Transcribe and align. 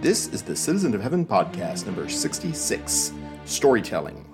This 0.00 0.28
is 0.28 0.40
the 0.42 0.56
Citizen 0.56 0.94
of 0.94 1.02
Heaven 1.02 1.26
podcast, 1.26 1.84
number 1.84 2.08
66 2.08 3.12
Storytelling. 3.44 4.24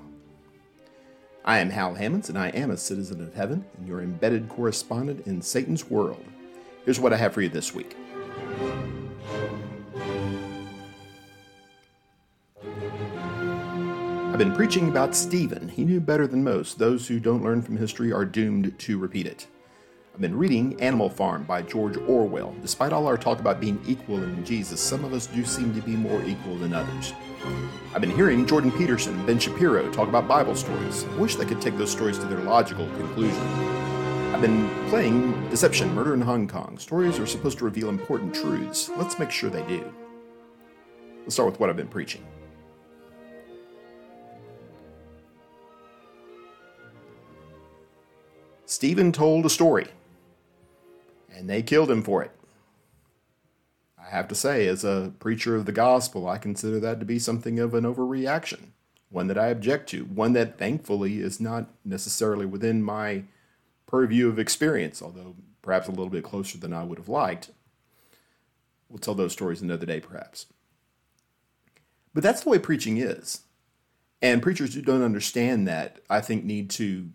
I 1.44 1.58
am 1.58 1.70
Hal 1.70 1.92
Hammonds, 1.92 2.28
and 2.28 2.38
I 2.38 2.50
am 2.50 2.70
a 2.70 2.76
citizen 2.76 3.20
of 3.20 3.34
heaven 3.34 3.64
and 3.76 3.88
your 3.88 4.00
embedded 4.00 4.48
correspondent 4.48 5.26
in 5.26 5.42
Satan's 5.42 5.90
world. 5.90 6.24
Here's 6.84 7.00
what 7.00 7.12
I 7.12 7.16
have 7.16 7.34
for 7.34 7.40
you 7.40 7.48
this 7.48 7.74
week. 7.74 7.96
I've 12.62 14.38
been 14.38 14.54
preaching 14.54 14.88
about 14.88 15.16
Stephen. 15.16 15.68
He 15.68 15.84
knew 15.84 15.98
better 15.98 16.28
than 16.28 16.44
most. 16.44 16.78
Those 16.78 17.08
who 17.08 17.18
don't 17.18 17.42
learn 17.42 17.60
from 17.60 17.76
history 17.76 18.12
are 18.12 18.24
doomed 18.24 18.78
to 18.78 18.98
repeat 18.98 19.26
it. 19.26 19.48
I've 20.16 20.22
been 20.22 20.38
reading 20.38 20.80
Animal 20.80 21.10
Farm 21.10 21.44
by 21.44 21.60
George 21.60 21.98
Orwell. 21.98 22.54
Despite 22.62 22.90
all 22.90 23.06
our 23.06 23.18
talk 23.18 23.38
about 23.38 23.60
being 23.60 23.78
equal 23.86 24.22
in 24.22 24.46
Jesus, 24.46 24.80
some 24.80 25.04
of 25.04 25.12
us 25.12 25.26
do 25.26 25.44
seem 25.44 25.74
to 25.74 25.82
be 25.82 25.94
more 25.94 26.22
equal 26.22 26.56
than 26.56 26.72
others. 26.72 27.12
I've 27.94 28.00
been 28.00 28.16
hearing 28.16 28.46
Jordan 28.46 28.72
Peterson 28.72 29.14
and 29.14 29.26
Ben 29.26 29.38
Shapiro 29.38 29.92
talk 29.92 30.08
about 30.08 30.26
Bible 30.26 30.54
stories. 30.54 31.04
I 31.04 31.16
wish 31.16 31.36
they 31.36 31.44
could 31.44 31.60
take 31.60 31.76
those 31.76 31.90
stories 31.90 32.16
to 32.16 32.24
their 32.24 32.38
logical 32.38 32.86
conclusion. 32.96 33.42
I've 34.32 34.40
been 34.40 34.70
playing 34.88 35.50
Deception 35.50 35.94
Murder 35.94 36.14
in 36.14 36.22
Hong 36.22 36.48
Kong. 36.48 36.78
Stories 36.78 37.18
are 37.18 37.26
supposed 37.26 37.58
to 37.58 37.66
reveal 37.66 37.90
important 37.90 38.34
truths. 38.34 38.88
Let's 38.96 39.18
make 39.18 39.30
sure 39.30 39.50
they 39.50 39.66
do. 39.66 39.92
Let's 41.24 41.34
start 41.34 41.50
with 41.50 41.60
what 41.60 41.68
I've 41.68 41.76
been 41.76 41.88
preaching. 41.88 42.24
Stephen 48.64 49.12
told 49.12 49.44
a 49.44 49.50
story 49.50 49.88
and 51.46 51.54
they 51.54 51.62
killed 51.62 51.92
him 51.92 52.02
for 52.02 52.24
it. 52.24 52.32
I 53.96 54.10
have 54.10 54.26
to 54.26 54.34
say, 54.34 54.66
as 54.66 54.82
a 54.82 55.12
preacher 55.20 55.54
of 55.54 55.64
the 55.64 55.70
gospel, 55.70 56.28
I 56.28 56.38
consider 56.38 56.80
that 56.80 56.98
to 56.98 57.06
be 57.06 57.20
something 57.20 57.60
of 57.60 57.72
an 57.72 57.84
overreaction, 57.84 58.70
one 59.10 59.28
that 59.28 59.38
I 59.38 59.46
object 59.46 59.88
to, 59.90 60.06
one 60.06 60.32
that 60.32 60.58
thankfully 60.58 61.20
is 61.20 61.38
not 61.38 61.68
necessarily 61.84 62.46
within 62.46 62.82
my 62.82 63.22
purview 63.86 64.28
of 64.28 64.40
experience, 64.40 65.00
although 65.00 65.36
perhaps 65.62 65.86
a 65.86 65.92
little 65.92 66.08
bit 66.08 66.24
closer 66.24 66.58
than 66.58 66.72
I 66.72 66.82
would 66.82 66.98
have 66.98 67.08
liked. 67.08 67.52
We'll 68.88 68.98
tell 68.98 69.14
those 69.14 69.32
stories 69.32 69.62
another 69.62 69.86
day, 69.86 70.00
perhaps. 70.00 70.46
But 72.12 72.24
that's 72.24 72.40
the 72.40 72.50
way 72.50 72.58
preaching 72.58 72.96
is. 72.96 73.42
And 74.20 74.42
preachers 74.42 74.74
who 74.74 74.82
don't 74.82 75.02
understand 75.02 75.68
that, 75.68 76.00
I 76.10 76.20
think, 76.22 76.42
need 76.42 76.70
to 76.70 77.10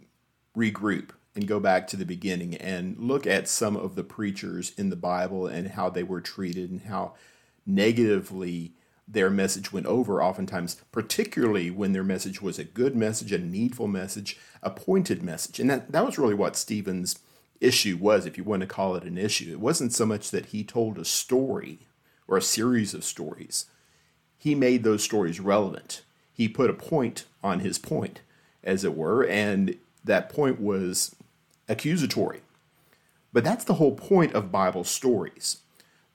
regroup 0.55 1.09
and 1.35 1.47
go 1.47 1.59
back 1.59 1.87
to 1.87 1.97
the 1.97 2.05
beginning 2.05 2.55
and 2.55 2.97
look 2.97 3.25
at 3.25 3.47
some 3.47 3.75
of 3.77 3.95
the 3.95 4.03
preachers 4.03 4.73
in 4.77 4.89
the 4.89 4.95
Bible 4.95 5.47
and 5.47 5.69
how 5.69 5.89
they 5.89 6.03
were 6.03 6.21
treated 6.21 6.69
and 6.69 6.81
how 6.81 7.13
negatively 7.65 8.73
their 9.07 9.29
message 9.29 9.73
went 9.73 9.85
over, 9.85 10.23
oftentimes, 10.23 10.77
particularly 10.91 11.69
when 11.69 11.93
their 11.93 12.03
message 12.03 12.41
was 12.41 12.57
a 12.57 12.63
good 12.63 12.95
message, 12.95 13.31
a 13.31 13.38
needful 13.38 13.88
message, 13.88 14.38
a 14.63 14.69
pointed 14.69 15.21
message. 15.21 15.59
And 15.59 15.69
that, 15.69 15.91
that 15.91 16.05
was 16.05 16.17
really 16.17 16.33
what 16.33 16.55
Stephen's 16.55 17.19
issue 17.59 17.97
was, 17.97 18.25
if 18.25 18.38
you 18.38 18.43
want 18.43 18.61
to 18.61 18.67
call 18.67 18.95
it 18.95 19.03
an 19.03 19.17
issue. 19.17 19.51
It 19.51 19.59
wasn't 19.59 19.93
so 19.93 20.05
much 20.05 20.31
that 20.31 20.47
he 20.47 20.63
told 20.63 20.97
a 20.97 21.05
story 21.05 21.79
or 22.27 22.38
a 22.38 22.41
series 22.41 22.93
of 22.93 23.03
stories, 23.03 23.66
he 24.38 24.55
made 24.55 24.83
those 24.83 25.03
stories 25.03 25.39
relevant. 25.39 26.01
He 26.33 26.47
put 26.47 26.69
a 26.69 26.73
point 26.73 27.25
on 27.43 27.59
his 27.59 27.77
point, 27.77 28.21
as 28.63 28.83
it 28.83 28.95
were, 28.95 29.23
and 29.25 29.77
that 30.03 30.29
point 30.29 30.59
was 30.59 31.16
accusatory. 31.72 32.41
But 33.33 33.44
that's 33.44 33.64
the 33.64 33.75
whole 33.75 33.95
point 33.95 34.33
of 34.33 34.52
Bible 34.52 34.83
stories. 34.83 35.59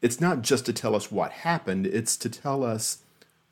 It's 0.03 0.21
not 0.21 0.43
just 0.43 0.67
to 0.67 0.73
tell 0.73 0.95
us 0.95 1.11
what 1.11 1.33
happened, 1.33 1.87
it's 1.87 2.17
to 2.19 2.29
tell 2.29 2.63
us 2.63 2.98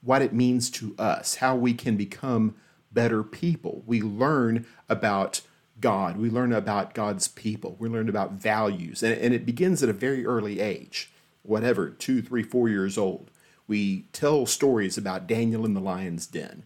what 0.02 0.22
it 0.22 0.34
means 0.34 0.70
to 0.70 0.94
us, 0.98 1.36
how 1.36 1.56
we 1.56 1.72
can 1.72 1.96
become 1.96 2.54
better 2.92 3.22
people. 3.22 3.82
We 3.86 4.02
learn 4.02 4.66
about 4.88 5.40
God, 5.80 6.18
we 6.18 6.30
learn 6.30 6.52
about 6.52 6.94
God's 6.94 7.26
people, 7.26 7.76
we 7.78 7.88
learn 7.88 8.08
about 8.08 8.32
values, 8.32 9.02
and, 9.02 9.18
and 9.18 9.34
it 9.34 9.46
begins 9.46 9.82
at 9.82 9.88
a 9.88 9.94
very 9.94 10.24
early 10.24 10.60
age, 10.60 11.10
whatever, 11.42 11.88
two, 11.88 12.22
three, 12.22 12.42
four 12.42 12.68
years 12.68 12.98
old. 12.98 13.30
We 13.66 14.02
tell 14.12 14.44
stories 14.44 14.98
about 14.98 15.26
Daniel 15.26 15.64
in 15.64 15.72
the 15.72 15.80
lion's 15.80 16.26
den, 16.26 16.64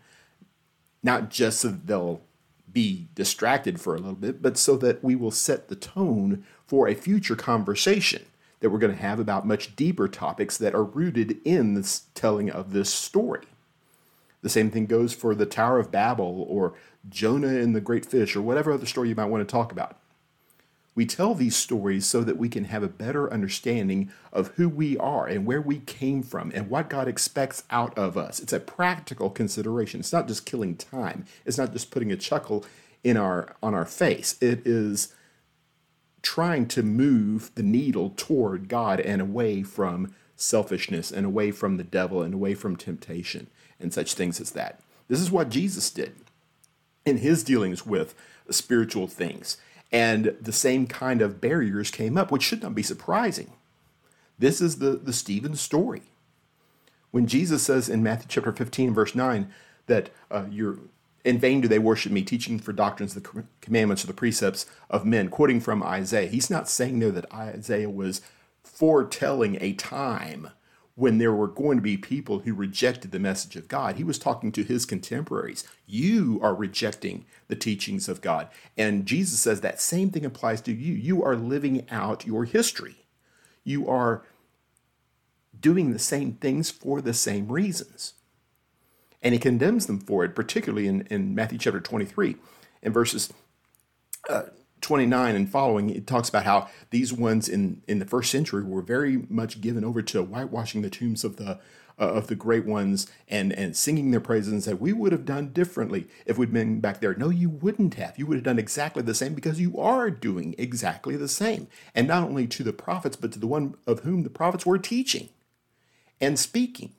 not 1.02 1.30
just 1.30 1.60
so 1.60 1.68
they'll 1.68 2.20
be 2.78 3.08
distracted 3.16 3.80
for 3.80 3.96
a 3.96 3.98
little 3.98 4.14
bit, 4.14 4.40
but 4.40 4.56
so 4.56 4.76
that 4.76 5.02
we 5.02 5.16
will 5.16 5.32
set 5.32 5.66
the 5.66 5.74
tone 5.74 6.44
for 6.64 6.86
a 6.86 6.94
future 6.94 7.34
conversation 7.34 8.24
that 8.60 8.70
we're 8.70 8.78
going 8.78 8.94
to 8.94 9.02
have 9.02 9.18
about 9.18 9.44
much 9.44 9.74
deeper 9.74 10.06
topics 10.06 10.56
that 10.56 10.76
are 10.76 10.84
rooted 10.84 11.38
in 11.44 11.74
the 11.74 12.00
telling 12.14 12.48
of 12.48 12.72
this 12.72 12.94
story. 12.94 13.46
The 14.42 14.48
same 14.48 14.70
thing 14.70 14.86
goes 14.86 15.12
for 15.12 15.34
the 15.34 15.44
Tower 15.44 15.80
of 15.80 15.90
Babel 15.90 16.46
or 16.48 16.74
Jonah 17.08 17.48
and 17.48 17.74
the 17.74 17.80
Great 17.80 18.06
Fish 18.06 18.36
or 18.36 18.42
whatever 18.42 18.70
other 18.70 18.86
story 18.86 19.08
you 19.08 19.16
might 19.16 19.24
want 19.24 19.46
to 19.46 19.52
talk 19.52 19.72
about. 19.72 19.98
We 20.98 21.06
tell 21.06 21.32
these 21.32 21.54
stories 21.54 22.06
so 22.06 22.22
that 22.22 22.38
we 22.38 22.48
can 22.48 22.64
have 22.64 22.82
a 22.82 22.88
better 22.88 23.32
understanding 23.32 24.10
of 24.32 24.48
who 24.56 24.68
we 24.68 24.98
are 24.98 25.28
and 25.28 25.46
where 25.46 25.60
we 25.60 25.78
came 25.78 26.24
from 26.24 26.50
and 26.52 26.68
what 26.68 26.90
God 26.90 27.06
expects 27.06 27.62
out 27.70 27.96
of 27.96 28.18
us. 28.18 28.40
It's 28.40 28.52
a 28.52 28.58
practical 28.58 29.30
consideration. 29.30 30.00
It's 30.00 30.12
not 30.12 30.26
just 30.26 30.44
killing 30.44 30.74
time. 30.74 31.24
It's 31.46 31.56
not 31.56 31.72
just 31.72 31.92
putting 31.92 32.10
a 32.10 32.16
chuckle 32.16 32.64
in 33.04 33.16
our 33.16 33.54
on 33.62 33.74
our 33.74 33.84
face. 33.84 34.36
It 34.40 34.66
is 34.66 35.14
trying 36.20 36.66
to 36.66 36.82
move 36.82 37.52
the 37.54 37.62
needle 37.62 38.12
toward 38.16 38.66
God 38.68 38.98
and 38.98 39.22
away 39.22 39.62
from 39.62 40.12
selfishness 40.34 41.12
and 41.12 41.24
away 41.24 41.52
from 41.52 41.76
the 41.76 41.84
devil 41.84 42.22
and 42.22 42.34
away 42.34 42.54
from 42.54 42.74
temptation 42.74 43.46
and 43.78 43.94
such 43.94 44.14
things 44.14 44.40
as 44.40 44.50
that. 44.50 44.80
This 45.06 45.20
is 45.20 45.30
what 45.30 45.48
Jesus 45.48 45.92
did 45.92 46.16
in 47.06 47.18
his 47.18 47.44
dealings 47.44 47.86
with 47.86 48.16
spiritual 48.50 49.06
things. 49.06 49.58
And 49.90 50.36
the 50.40 50.52
same 50.52 50.86
kind 50.86 51.22
of 51.22 51.40
barriers 51.40 51.90
came 51.90 52.18
up, 52.18 52.30
which 52.30 52.42
should 52.42 52.62
not 52.62 52.74
be 52.74 52.82
surprising. 52.82 53.52
This 54.38 54.60
is 54.60 54.78
the, 54.78 54.92
the 54.92 55.12
Stephen 55.12 55.56
story. 55.56 56.02
When 57.10 57.26
Jesus 57.26 57.62
says 57.62 57.88
in 57.88 58.02
Matthew 58.02 58.26
chapter 58.28 58.52
15, 58.52 58.92
verse 58.92 59.14
9, 59.14 59.50
that 59.86 60.10
uh, 60.30 60.44
you're 60.50 60.78
in 61.24 61.38
vain 61.38 61.60
do 61.60 61.68
they 61.68 61.78
worship 61.78 62.12
me, 62.12 62.22
teaching 62.22 62.58
for 62.58 62.72
doctrines 62.72 63.14
the 63.14 63.44
commandments 63.60 64.04
or 64.04 64.06
the 64.06 64.14
precepts 64.14 64.66
of 64.88 65.04
men, 65.04 65.28
quoting 65.28 65.60
from 65.60 65.82
Isaiah. 65.82 66.28
He's 66.28 66.50
not 66.50 66.68
saying 66.68 66.98
there 66.98 67.10
that 67.10 67.32
Isaiah 67.32 67.90
was 67.90 68.20
foretelling 68.62 69.58
a 69.60 69.72
time 69.72 70.50
when 70.98 71.18
there 71.18 71.32
were 71.32 71.46
going 71.46 71.78
to 71.78 71.82
be 71.82 71.96
people 71.96 72.40
who 72.40 72.52
rejected 72.52 73.12
the 73.12 73.20
message 73.20 73.54
of 73.54 73.68
God. 73.68 73.94
He 73.94 74.02
was 74.02 74.18
talking 74.18 74.50
to 74.50 74.64
his 74.64 74.84
contemporaries. 74.84 75.62
You 75.86 76.40
are 76.42 76.56
rejecting 76.56 77.24
the 77.46 77.54
teachings 77.54 78.08
of 78.08 78.20
God. 78.20 78.48
And 78.76 79.06
Jesus 79.06 79.38
says 79.38 79.60
that 79.60 79.80
same 79.80 80.10
thing 80.10 80.24
applies 80.24 80.60
to 80.62 80.72
you. 80.72 80.92
You 80.92 81.22
are 81.22 81.36
living 81.36 81.88
out 81.88 82.26
your 82.26 82.46
history. 82.46 82.96
You 83.62 83.88
are 83.88 84.24
doing 85.60 85.92
the 85.92 86.00
same 86.00 86.32
things 86.32 86.68
for 86.68 87.00
the 87.00 87.14
same 87.14 87.46
reasons. 87.46 88.14
And 89.22 89.34
he 89.34 89.38
condemns 89.38 89.86
them 89.86 90.00
for 90.00 90.24
it, 90.24 90.34
particularly 90.34 90.88
in, 90.88 91.02
in 91.02 91.32
Matthew 91.32 91.58
chapter 91.58 91.80
23, 91.80 92.34
in 92.82 92.92
verses 92.92 93.32
uh, 94.28 94.46
29 94.80 95.34
and 95.34 95.50
following, 95.50 95.90
it 95.90 96.06
talks 96.06 96.28
about 96.28 96.44
how 96.44 96.68
these 96.90 97.12
ones 97.12 97.48
in, 97.48 97.82
in 97.86 97.98
the 97.98 98.04
first 98.04 98.30
century 98.30 98.62
were 98.62 98.82
very 98.82 99.24
much 99.28 99.60
given 99.60 99.84
over 99.84 100.02
to 100.02 100.22
whitewashing 100.22 100.82
the 100.82 100.90
tombs 100.90 101.24
of 101.24 101.36
the 101.36 101.58
uh, 102.00 102.04
of 102.12 102.28
the 102.28 102.34
great 102.36 102.64
ones 102.64 103.10
and 103.26 103.52
and 103.52 103.76
singing 103.76 104.10
their 104.10 104.20
praises 104.20 104.52
and 104.52 104.62
said 104.62 104.80
we 104.80 104.92
would 104.92 105.12
have 105.12 105.24
done 105.24 105.52
differently 105.52 106.06
if 106.26 106.38
we'd 106.38 106.52
been 106.52 106.80
back 106.80 107.00
there. 107.00 107.14
No, 107.14 107.28
you 107.28 107.50
wouldn't 107.50 107.94
have. 107.94 108.16
You 108.16 108.26
would 108.26 108.36
have 108.36 108.44
done 108.44 108.58
exactly 108.58 109.02
the 109.02 109.14
same 109.14 109.34
because 109.34 109.60
you 109.60 109.78
are 109.78 110.10
doing 110.10 110.54
exactly 110.58 111.16
the 111.16 111.28
same, 111.28 111.66
and 111.94 112.06
not 112.06 112.22
only 112.22 112.46
to 112.46 112.62
the 112.62 112.72
prophets 112.72 113.16
but 113.16 113.32
to 113.32 113.38
the 113.38 113.46
one 113.46 113.74
of 113.86 114.00
whom 114.00 114.22
the 114.22 114.30
prophets 114.30 114.64
were 114.64 114.78
teaching 114.78 115.30
and 116.20 116.38
speaking, 116.38 116.92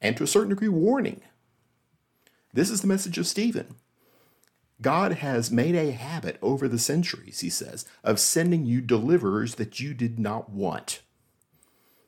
and 0.00 0.16
to 0.16 0.24
a 0.24 0.28
certain 0.28 0.50
degree 0.50 0.68
warning. 0.68 1.20
This 2.52 2.70
is 2.70 2.80
the 2.80 2.86
message 2.86 3.18
of 3.18 3.26
Stephen. 3.26 3.74
God 4.80 5.12
has 5.12 5.50
made 5.50 5.74
a 5.74 5.92
habit 5.92 6.38
over 6.42 6.68
the 6.68 6.78
centuries, 6.78 7.40
he 7.40 7.50
says, 7.50 7.86
of 8.02 8.18
sending 8.18 8.66
you 8.66 8.80
deliverers 8.80 9.54
that 9.54 9.80
you 9.80 9.94
did 9.94 10.18
not 10.18 10.50
want. 10.50 11.00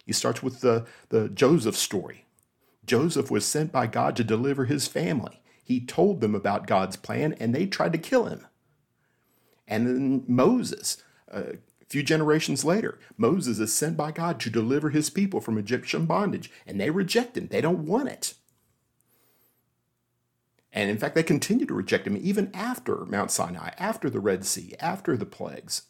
He 0.05 0.13
starts 0.13 0.43
with 0.43 0.61
the, 0.61 0.87
the 1.09 1.29
Joseph 1.29 1.77
story. 1.77 2.27
Joseph 2.85 3.31
was 3.31 3.45
sent 3.45 3.73
by 3.73 3.87
God 3.87 4.17
to 4.17 4.25
deliver 4.25 4.65
his 4.65 4.87
family. 4.87 5.43
He 5.63 5.81
told 5.81 6.21
them 6.21 6.35
about 6.35 6.69
God's 6.69 6.97
plan 6.97 7.35
and 7.41 7.53
they 7.55 7.67
tried 7.67 7.93
to 7.93 7.99
kill 7.99 8.27
him. 8.27 8.47
And 9.67 9.87
then 9.87 10.25
Moses, 10.29 11.03
uh, 11.33 11.43
a 11.83 11.85
few 11.89 12.05
generations 12.05 12.65
later, 12.65 13.01
Moses 13.17 13.59
is 13.59 13.75
sent 13.75 13.97
by 13.97 14.13
God 14.13 14.39
to 14.41 14.51
deliver 14.51 14.91
his 14.91 15.11
people 15.11 15.41
from 15.41 15.59
Egyptian 15.59 16.07
bondage 16.07 16.53
and 16.67 16.81
they 16.81 16.91
reject 16.91 17.37
him. 17.37 17.49
They 17.49 17.61
don't 17.61 17.87
want 17.87 18.09
it. 18.09 18.35
And 20.77 20.91
in 20.91 20.99
fact, 20.99 21.15
they 21.15 21.23
continue 21.23 21.65
to 21.65 21.75
reject 21.75 22.07
him 22.07 22.19
even 22.21 22.51
after 22.53 23.07
Mount 23.07 23.31
Sinai, 23.31 23.71
after 23.79 24.11
the 24.11 24.21
Red 24.21 24.45
Sea, 24.45 24.75
after 24.79 25.17
the 25.17 25.25
plagues. 25.25 25.85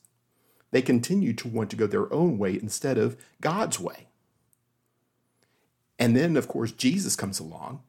They 0.71 0.81
continue 0.81 1.33
to 1.33 1.49
want 1.49 1.71
to 1.71 1.77
go 1.77 1.89
their 1.89 2.11
own 2.13 2.39
way 2.39 2.55
instead 2.55 2.97
of 2.97 3.17
God's 3.41 3.81
way. 3.81 4.07
And 5.99 6.17
then, 6.17 6.37
of 6.37 6.47
course, 6.47 6.71
Jesus 6.71 7.17
comes 7.17 7.41
along. 7.41 7.83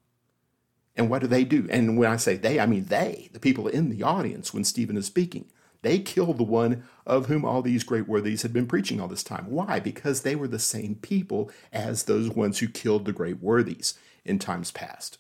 And 0.96 1.08
what 1.08 1.22
do 1.22 1.28
they 1.28 1.44
do? 1.44 1.68
And 1.70 2.00
when 2.00 2.10
I 2.10 2.16
say 2.16 2.36
they, 2.36 2.60
I 2.60 2.66
mean 2.66 2.86
they, 2.86 3.30
the 3.32 3.40
people 3.40 3.68
in 3.68 3.90
the 3.90 4.02
audience 4.02 4.52
when 4.52 4.64
Stephen 4.64 4.98
is 4.98 5.06
speaking. 5.06 5.46
They 5.84 6.00
kill 6.00 6.34
the 6.34 6.44
one 6.44 6.84
of 7.06 7.28
whom 7.28 7.46
all 7.46 7.62
these 7.62 7.84
great 7.84 8.08
worthies 8.08 8.42
had 8.42 8.54
been 8.54 8.66
preaching 8.66 9.00
all 9.00 9.08
this 9.08 9.24
time. 9.24 9.52
Why? 9.52 9.80
Because 9.80 10.22
they 10.22 10.36
were 10.36 10.48
the 10.48 10.58
same 10.58 10.96
people 10.96 11.52
as 11.72 12.04
those 12.04 12.32
ones 12.32 12.58
who 12.58 12.68
killed 12.68 13.06
the 13.06 13.14
great 13.14 13.40
worthies 13.40 13.94
in 14.26 14.40
times 14.40 14.72
past. 14.72 15.20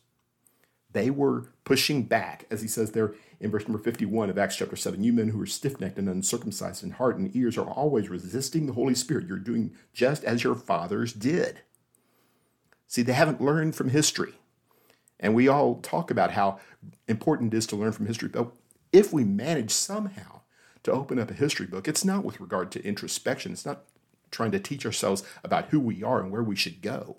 They 0.97 1.11
were 1.11 1.45
pushing 1.63 2.01
back, 2.01 2.47
as 2.49 2.63
he 2.63 2.67
says 2.67 2.93
there 2.93 3.13
in 3.39 3.51
verse 3.51 3.67
number 3.67 3.77
51 3.77 4.31
of 4.31 4.37
Acts 4.39 4.55
chapter 4.55 4.75
7. 4.75 5.03
You 5.03 5.13
men 5.13 5.27
who 5.27 5.39
are 5.39 5.45
stiff 5.45 5.79
necked 5.79 5.99
and 5.99 6.09
uncircumcised 6.09 6.83
in 6.83 6.89
heart 6.89 7.17
and 7.17 7.35
ears 7.35 7.55
are 7.55 7.69
always 7.69 8.09
resisting 8.09 8.65
the 8.65 8.73
Holy 8.73 8.95
Spirit. 8.95 9.27
You're 9.27 9.37
doing 9.37 9.75
just 9.93 10.23
as 10.23 10.43
your 10.43 10.55
fathers 10.55 11.13
did. 11.13 11.61
See, 12.87 13.03
they 13.03 13.13
haven't 13.13 13.39
learned 13.39 13.75
from 13.75 13.89
history. 13.89 14.33
And 15.19 15.35
we 15.35 15.47
all 15.47 15.75
talk 15.81 16.09
about 16.09 16.31
how 16.31 16.59
important 17.07 17.53
it 17.53 17.57
is 17.57 17.67
to 17.67 17.75
learn 17.75 17.91
from 17.91 18.07
history. 18.07 18.29
But 18.29 18.51
if 18.91 19.13
we 19.13 19.23
manage 19.23 19.69
somehow 19.69 20.41
to 20.81 20.91
open 20.91 21.19
up 21.19 21.29
a 21.29 21.35
history 21.35 21.67
book, 21.67 21.87
it's 21.87 22.05
not 22.05 22.25
with 22.25 22.39
regard 22.39 22.71
to 22.71 22.83
introspection, 22.83 23.51
it's 23.51 23.67
not 23.67 23.83
trying 24.31 24.49
to 24.49 24.59
teach 24.59 24.83
ourselves 24.83 25.21
about 25.43 25.65
who 25.65 25.79
we 25.79 26.01
are 26.01 26.19
and 26.19 26.31
where 26.31 26.41
we 26.41 26.55
should 26.55 26.81
go. 26.81 27.17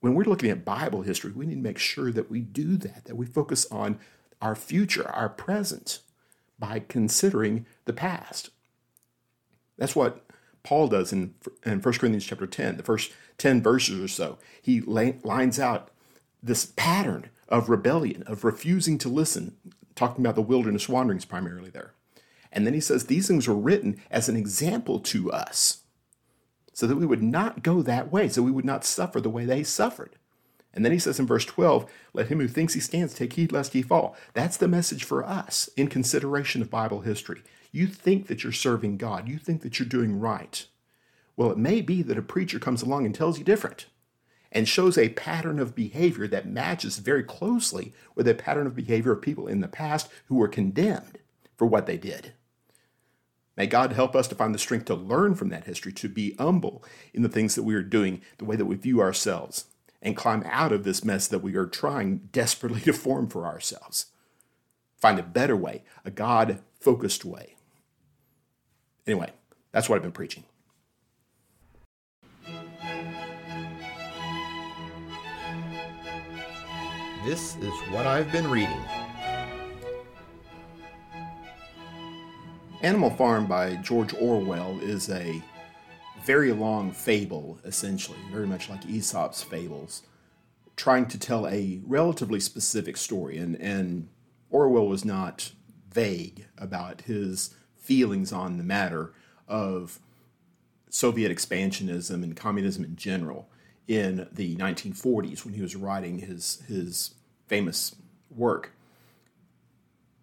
When 0.00 0.14
we're 0.14 0.24
looking 0.24 0.50
at 0.50 0.64
Bible 0.64 1.02
history, 1.02 1.32
we 1.32 1.46
need 1.46 1.56
to 1.56 1.60
make 1.60 1.78
sure 1.78 2.12
that 2.12 2.30
we 2.30 2.40
do 2.40 2.76
that, 2.76 3.06
that 3.06 3.16
we 3.16 3.26
focus 3.26 3.66
on 3.70 3.98
our 4.40 4.54
future, 4.54 5.08
our 5.08 5.28
present, 5.28 6.00
by 6.58 6.80
considering 6.80 7.66
the 7.84 7.92
past. 7.92 8.50
That's 9.76 9.96
what 9.96 10.24
Paul 10.62 10.88
does 10.88 11.12
in, 11.12 11.34
in 11.64 11.80
1 11.80 11.94
Corinthians 11.94 12.26
chapter 12.26 12.46
10, 12.46 12.76
the 12.76 12.82
first 12.82 13.12
10 13.38 13.62
verses 13.62 14.00
or 14.00 14.08
so. 14.08 14.38
He 14.60 14.80
lines 14.80 15.58
out 15.58 15.90
this 16.42 16.66
pattern 16.76 17.30
of 17.48 17.68
rebellion, 17.68 18.22
of 18.24 18.44
refusing 18.44 18.98
to 18.98 19.08
listen, 19.08 19.56
talking 19.94 20.24
about 20.24 20.34
the 20.34 20.42
wilderness 20.42 20.88
wanderings 20.88 21.24
primarily 21.24 21.70
there. 21.70 21.94
And 22.52 22.66
then 22.66 22.74
he 22.74 22.80
says 22.80 23.06
these 23.06 23.28
things 23.28 23.48
were 23.48 23.54
written 23.54 24.00
as 24.10 24.28
an 24.28 24.36
example 24.36 25.00
to 25.00 25.30
us 25.32 25.82
so 26.78 26.86
that 26.86 26.94
we 26.94 27.06
would 27.06 27.24
not 27.24 27.64
go 27.64 27.82
that 27.82 28.12
way, 28.12 28.28
so 28.28 28.40
we 28.40 28.52
would 28.52 28.64
not 28.64 28.84
suffer 28.84 29.20
the 29.20 29.28
way 29.28 29.44
they 29.44 29.64
suffered. 29.64 30.14
And 30.72 30.84
then 30.84 30.92
he 30.92 31.00
says 31.00 31.18
in 31.18 31.26
verse 31.26 31.44
12, 31.44 31.90
let 32.12 32.28
him 32.28 32.38
who 32.38 32.46
thinks 32.46 32.74
he 32.74 32.78
stands 32.78 33.14
take 33.14 33.32
heed 33.32 33.50
lest 33.50 33.72
he 33.72 33.82
fall. 33.82 34.14
That's 34.32 34.56
the 34.56 34.68
message 34.68 35.02
for 35.02 35.24
us 35.24 35.68
in 35.76 35.88
consideration 35.88 36.62
of 36.62 36.70
Bible 36.70 37.00
history. 37.00 37.42
You 37.72 37.88
think 37.88 38.28
that 38.28 38.44
you're 38.44 38.52
serving 38.52 38.96
God, 38.96 39.28
you 39.28 39.38
think 39.38 39.62
that 39.62 39.80
you're 39.80 39.88
doing 39.88 40.20
right. 40.20 40.64
Well, 41.36 41.50
it 41.50 41.58
may 41.58 41.80
be 41.80 42.00
that 42.02 42.16
a 42.16 42.22
preacher 42.22 42.60
comes 42.60 42.82
along 42.82 43.06
and 43.06 43.12
tells 43.12 43.40
you 43.40 43.44
different 43.44 43.86
and 44.52 44.68
shows 44.68 44.96
a 44.96 45.08
pattern 45.08 45.58
of 45.58 45.74
behavior 45.74 46.28
that 46.28 46.46
matches 46.46 46.98
very 46.98 47.24
closely 47.24 47.92
with 48.14 48.28
a 48.28 48.34
pattern 48.34 48.68
of 48.68 48.76
behavior 48.76 49.10
of 49.10 49.20
people 49.20 49.48
in 49.48 49.62
the 49.62 49.66
past 49.66 50.08
who 50.26 50.36
were 50.36 50.46
condemned 50.46 51.18
for 51.56 51.66
what 51.66 51.86
they 51.86 51.96
did. 51.96 52.34
May 53.58 53.66
God 53.66 53.92
help 53.92 54.14
us 54.14 54.28
to 54.28 54.36
find 54.36 54.54
the 54.54 54.58
strength 54.58 54.84
to 54.84 54.94
learn 54.94 55.34
from 55.34 55.48
that 55.48 55.64
history, 55.64 55.92
to 55.94 56.08
be 56.08 56.36
humble 56.38 56.84
in 57.12 57.22
the 57.22 57.28
things 57.28 57.56
that 57.56 57.64
we 57.64 57.74
are 57.74 57.82
doing, 57.82 58.22
the 58.38 58.44
way 58.44 58.54
that 58.54 58.66
we 58.66 58.76
view 58.76 59.00
ourselves, 59.00 59.64
and 60.00 60.16
climb 60.16 60.44
out 60.46 60.70
of 60.70 60.84
this 60.84 61.04
mess 61.04 61.26
that 61.26 61.40
we 61.40 61.56
are 61.56 61.66
trying 61.66 62.28
desperately 62.30 62.80
to 62.82 62.92
form 62.92 63.26
for 63.26 63.46
ourselves. 63.46 64.06
Find 64.96 65.18
a 65.18 65.24
better 65.24 65.56
way, 65.56 65.82
a 66.04 66.12
God 66.12 66.60
focused 66.78 67.24
way. 67.24 67.56
Anyway, 69.08 69.32
that's 69.72 69.88
what 69.88 69.96
I've 69.96 70.02
been 70.02 70.12
preaching. 70.12 70.44
This 77.24 77.56
is 77.56 77.72
what 77.90 78.06
I've 78.06 78.30
been 78.30 78.48
reading. 78.48 78.84
Animal 82.80 83.10
Farm 83.10 83.46
by 83.46 83.74
George 83.76 84.14
Orwell 84.14 84.78
is 84.80 85.10
a 85.10 85.42
very 86.24 86.52
long 86.52 86.92
fable, 86.92 87.58
essentially, 87.64 88.18
very 88.30 88.46
much 88.46 88.70
like 88.70 88.86
Aesop's 88.86 89.42
fables, 89.42 90.02
trying 90.76 91.06
to 91.06 91.18
tell 91.18 91.48
a 91.48 91.80
relatively 91.84 92.38
specific 92.38 92.96
story. 92.96 93.36
And, 93.36 93.56
and 93.56 94.08
Orwell 94.50 94.86
was 94.86 95.04
not 95.04 95.50
vague 95.92 96.46
about 96.56 97.00
his 97.02 97.52
feelings 97.76 98.32
on 98.32 98.58
the 98.58 98.64
matter 98.64 99.12
of 99.48 99.98
Soviet 100.88 101.32
expansionism 101.36 102.22
and 102.22 102.36
communism 102.36 102.84
in 102.84 102.94
general 102.94 103.48
in 103.88 104.28
the 104.30 104.54
1940s 104.54 105.44
when 105.44 105.54
he 105.54 105.62
was 105.62 105.74
writing 105.74 106.20
his, 106.20 106.62
his 106.68 107.14
famous 107.48 107.96
work. 108.30 108.70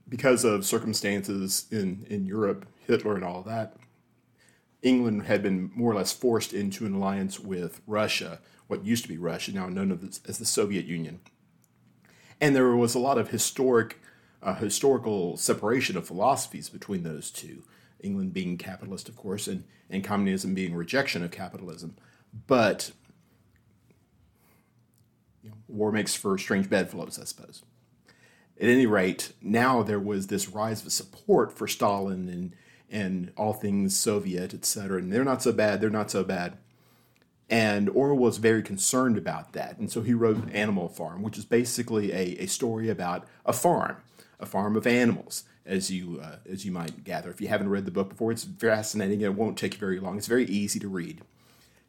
Because 0.08 0.44
of 0.44 0.66
circumstances 0.66 1.66
in, 1.72 2.06
in 2.10 2.26
Europe, 2.26 2.68
Hitler 2.86 3.16
and 3.16 3.24
all 3.24 3.42
that, 3.44 3.76
England 4.82 5.24
had 5.24 5.42
been 5.42 5.72
more 5.74 5.92
or 5.92 5.96
less 5.96 6.14
forced 6.14 6.54
into 6.54 6.86
an 6.86 6.94
alliance 6.94 7.40
with 7.40 7.82
Russia, 7.88 8.40
what 8.68 8.86
used 8.86 9.04
to 9.04 9.10
be 9.10 9.18
Russia, 9.18 9.52
now 9.52 9.68
known 9.68 9.92
as 10.28 10.38
the 10.38 10.46
Soviet 10.46 10.86
Union. 10.86 11.22
And 12.40 12.56
there 12.56 12.76
was 12.76 12.94
a 12.94 13.00
lot 13.00 13.18
of 13.18 13.30
historic, 13.30 14.00
uh, 14.44 14.56
historical 14.56 15.38
separation 15.38 15.98
of 15.98 16.06
philosophies 16.06 16.70
between 16.70 17.04
those 17.04 17.32
two. 17.32 17.64
England 18.02 18.34
being 18.34 18.58
capitalist, 18.58 19.10
of 19.10 19.16
course, 19.16 19.48
and, 19.48 19.64
and 19.90 20.04
communism 20.04 20.54
being 20.54 20.76
rejection 20.76 21.24
of 21.24 21.32
capitalism. 21.32 21.96
But 22.46 22.92
you 25.42 25.50
know, 25.50 25.56
war 25.68 25.92
makes 25.92 26.14
for 26.14 26.38
strange 26.38 26.70
bedfellows, 26.70 27.18
I 27.20 27.24
suppose. 27.24 27.64
At 28.60 28.70
any 28.70 28.86
rate, 28.86 29.34
now 29.42 29.84
there 29.84 30.00
was 30.00 30.28
this 30.28 30.50
rise 30.50 30.86
of 30.86 30.92
support 30.92 31.52
for 31.58 31.68
Stalin 31.68 32.30
and 32.30 32.56
and 32.90 33.32
all 33.36 33.52
things 33.52 33.98
Soviet, 33.98 34.54
etc. 34.54 35.00
And 35.00 35.12
they're 35.12 35.26
not 35.26 35.42
so 35.42 35.52
bad. 35.52 35.82
They're 35.82 35.90
not 35.90 36.12
so 36.12 36.24
bad. 36.24 36.58
And 37.50 37.90
Orwell 37.90 38.18
was 38.18 38.38
very 38.38 38.64
concerned 38.64 39.18
about 39.18 39.54
that, 39.54 39.78
and 39.78 39.92
so 39.92 40.02
he 40.02 40.14
wrote 40.14 40.50
Animal 40.52 40.88
Farm, 40.88 41.22
which 41.22 41.38
is 41.38 41.46
basically 41.46 42.12
a, 42.12 42.44
a 42.44 42.46
story 42.48 42.90
about 42.90 43.28
a 43.46 43.54
farm, 43.54 43.98
a 44.40 44.48
farm 44.48 44.76
of 44.76 44.88
animals, 44.88 45.44
as 45.64 45.92
you 45.92 46.20
uh, 46.24 46.38
as 46.50 46.66
you 46.66 46.72
might 46.72 47.04
gather. 47.04 47.30
If 47.30 47.42
you 47.42 47.48
haven't 47.48 47.70
read 47.70 47.86
the 47.86 47.92
book 47.92 48.10
before, 48.10 48.32
it's 48.32 48.46
fascinating. 48.46 49.22
It 49.22 49.36
won't 49.36 49.58
take 49.58 49.74
you 49.74 49.80
very 49.80 50.00
long. 50.00 50.18
It's 50.18 50.28
very 50.28 50.46
easy 50.46 50.80
to 50.80 50.88
read 50.88 51.22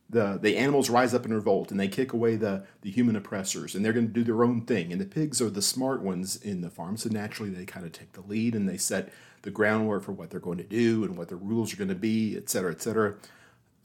the 0.09 0.39
the 0.41 0.57
animals 0.57 0.89
rise 0.89 1.15
up 1.15 1.27
in 1.27 1.35
revolt 1.35 1.71
and 1.71 1.81
they 1.81 1.89
kick 1.89 2.13
away 2.13 2.37
the 2.37 2.65
the 2.83 2.91
human 2.91 3.17
oppressors 3.17 3.75
and 3.75 3.85
they're 3.85 3.93
going 3.93 4.07
to 4.07 4.13
do 4.13 4.25
their 4.25 4.45
own 4.45 4.61
thing 4.63 4.93
and 4.93 5.01
the 5.01 5.07
pigs 5.07 5.41
are 5.41 5.51
the 5.51 5.63
smart 5.63 6.01
ones 6.01 6.37
in 6.37 6.61
the 6.61 6.71
farm 6.71 6.97
so 6.97 7.09
naturally 7.09 7.51
they 7.51 7.65
kind 7.65 7.85
of 7.85 7.93
take 7.93 8.13
the 8.13 8.21
lead 8.21 8.55
and 8.55 8.69
they 8.69 8.77
set 8.77 9.13
the 9.43 9.51
groundwork 9.51 10.03
for 10.03 10.13
what 10.13 10.31
they're 10.31 10.41
going 10.41 10.59
to 10.59 10.65
do 10.65 11.05
and 11.05 11.17
what 11.17 11.29
the 11.29 11.37
rules 11.37 11.73
are 11.73 11.77
going 11.77 11.89
to 11.89 11.95
be 11.95 12.37
et 12.37 12.49
cetera 12.49 12.71
et 12.71 12.81
cetera 12.81 13.15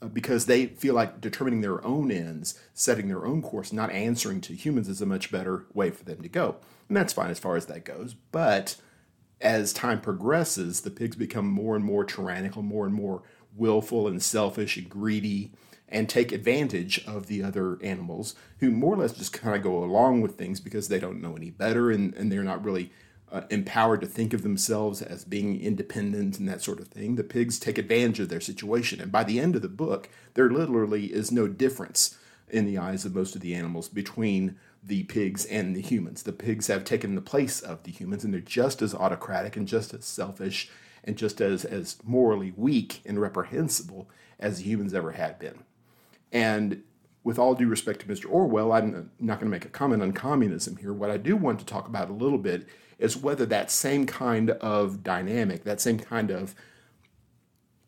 uh, 0.00 0.06
because 0.08 0.46
they 0.46 0.66
feel 0.66 0.94
like 0.94 1.20
determining 1.20 1.60
their 1.60 1.84
own 1.84 2.10
ends 2.12 2.58
setting 2.72 3.08
their 3.08 3.26
own 3.26 3.42
course 3.42 3.72
not 3.72 3.90
answering 3.90 4.40
to 4.40 4.54
humans 4.54 4.88
is 4.88 5.02
a 5.02 5.06
much 5.06 5.30
better 5.30 5.66
way 5.74 5.90
for 5.90 6.04
them 6.04 6.22
to 6.22 6.28
go 6.28 6.56
and 6.88 6.96
that's 6.96 7.12
fine 7.12 7.30
as 7.30 7.40
far 7.40 7.56
as 7.56 7.66
that 7.66 7.84
goes 7.84 8.14
but 8.30 8.76
as 9.40 9.72
time 9.72 10.00
progresses 10.00 10.82
the 10.82 10.90
pigs 10.90 11.16
become 11.16 11.48
more 11.48 11.74
and 11.74 11.84
more 11.84 12.04
tyrannical 12.04 12.62
more 12.62 12.86
and 12.86 12.94
more 12.94 13.22
willful 13.56 14.06
and 14.06 14.22
selfish 14.22 14.76
and 14.76 14.88
greedy 14.88 15.50
and 15.92 16.08
take 16.08 16.32
advantage 16.32 17.04
of 17.06 17.26
the 17.26 17.42
other 17.42 17.78
animals 17.82 18.34
who 18.58 18.70
more 18.70 18.94
or 18.94 18.96
less 18.96 19.12
just 19.12 19.32
kind 19.32 19.54
of 19.54 19.62
go 19.62 19.84
along 19.84 20.22
with 20.22 20.36
things 20.36 20.58
because 20.58 20.88
they 20.88 20.98
don't 20.98 21.20
know 21.20 21.36
any 21.36 21.50
better 21.50 21.90
and, 21.90 22.14
and 22.14 22.32
they're 22.32 22.42
not 22.42 22.64
really 22.64 22.90
uh, 23.30 23.42
empowered 23.50 24.00
to 24.00 24.06
think 24.06 24.32
of 24.32 24.42
themselves 24.42 25.00
as 25.02 25.24
being 25.24 25.60
independent 25.60 26.38
and 26.38 26.48
that 26.48 26.62
sort 26.62 26.80
of 26.80 26.88
thing. 26.88 27.16
The 27.16 27.24
pigs 27.24 27.58
take 27.58 27.78
advantage 27.78 28.20
of 28.20 28.28
their 28.28 28.40
situation. 28.40 29.00
And 29.00 29.12
by 29.12 29.24
the 29.24 29.38
end 29.38 29.54
of 29.54 29.62
the 29.62 29.68
book, 29.68 30.08
there 30.34 30.50
literally 30.50 31.12
is 31.12 31.30
no 31.30 31.46
difference 31.46 32.18
in 32.48 32.66
the 32.66 32.78
eyes 32.78 33.04
of 33.04 33.14
most 33.14 33.34
of 33.34 33.40
the 33.40 33.54
animals 33.54 33.88
between 33.88 34.56
the 34.82 35.04
pigs 35.04 35.44
and 35.46 35.76
the 35.76 35.80
humans. 35.80 36.22
The 36.22 36.32
pigs 36.32 36.66
have 36.66 36.84
taken 36.84 37.14
the 37.14 37.20
place 37.20 37.60
of 37.60 37.82
the 37.84 37.92
humans 37.92 38.24
and 38.24 38.34
they're 38.34 38.40
just 38.40 38.82
as 38.82 38.94
autocratic 38.94 39.56
and 39.56 39.68
just 39.68 39.94
as 39.94 40.04
selfish 40.04 40.70
and 41.04 41.16
just 41.16 41.40
as, 41.40 41.64
as 41.64 41.96
morally 42.04 42.52
weak 42.56 43.00
and 43.06 43.20
reprehensible 43.20 44.10
as 44.38 44.66
humans 44.66 44.92
ever 44.92 45.12
had 45.12 45.38
been. 45.38 45.64
And 46.32 46.82
with 47.22 47.38
all 47.38 47.54
due 47.54 47.68
respect 47.68 48.00
to 48.00 48.06
Mr. 48.06 48.28
Orwell, 48.28 48.72
I'm 48.72 49.10
not 49.20 49.38
going 49.38 49.46
to 49.46 49.54
make 49.54 49.64
a 49.64 49.68
comment 49.68 50.02
on 50.02 50.12
communism 50.12 50.76
here. 50.76 50.92
What 50.92 51.10
I 51.10 51.18
do 51.18 51.36
want 51.36 51.60
to 51.60 51.64
talk 51.64 51.86
about 51.86 52.10
a 52.10 52.14
little 52.14 52.38
bit 52.38 52.66
is 52.98 53.16
whether 53.16 53.46
that 53.46 53.70
same 53.70 54.06
kind 54.06 54.50
of 54.50 55.04
dynamic, 55.04 55.64
that 55.64 55.80
same 55.80 55.98
kind 55.98 56.30
of 56.30 56.54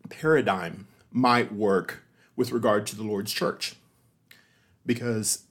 paradigm 0.09 0.87
might 1.11 1.51
work 1.51 2.03
with 2.35 2.51
regard 2.51 2.85
to 2.87 2.95
the 2.95 3.03
Lord's 3.03 3.33
church. 3.33 3.75
Because 4.85 5.43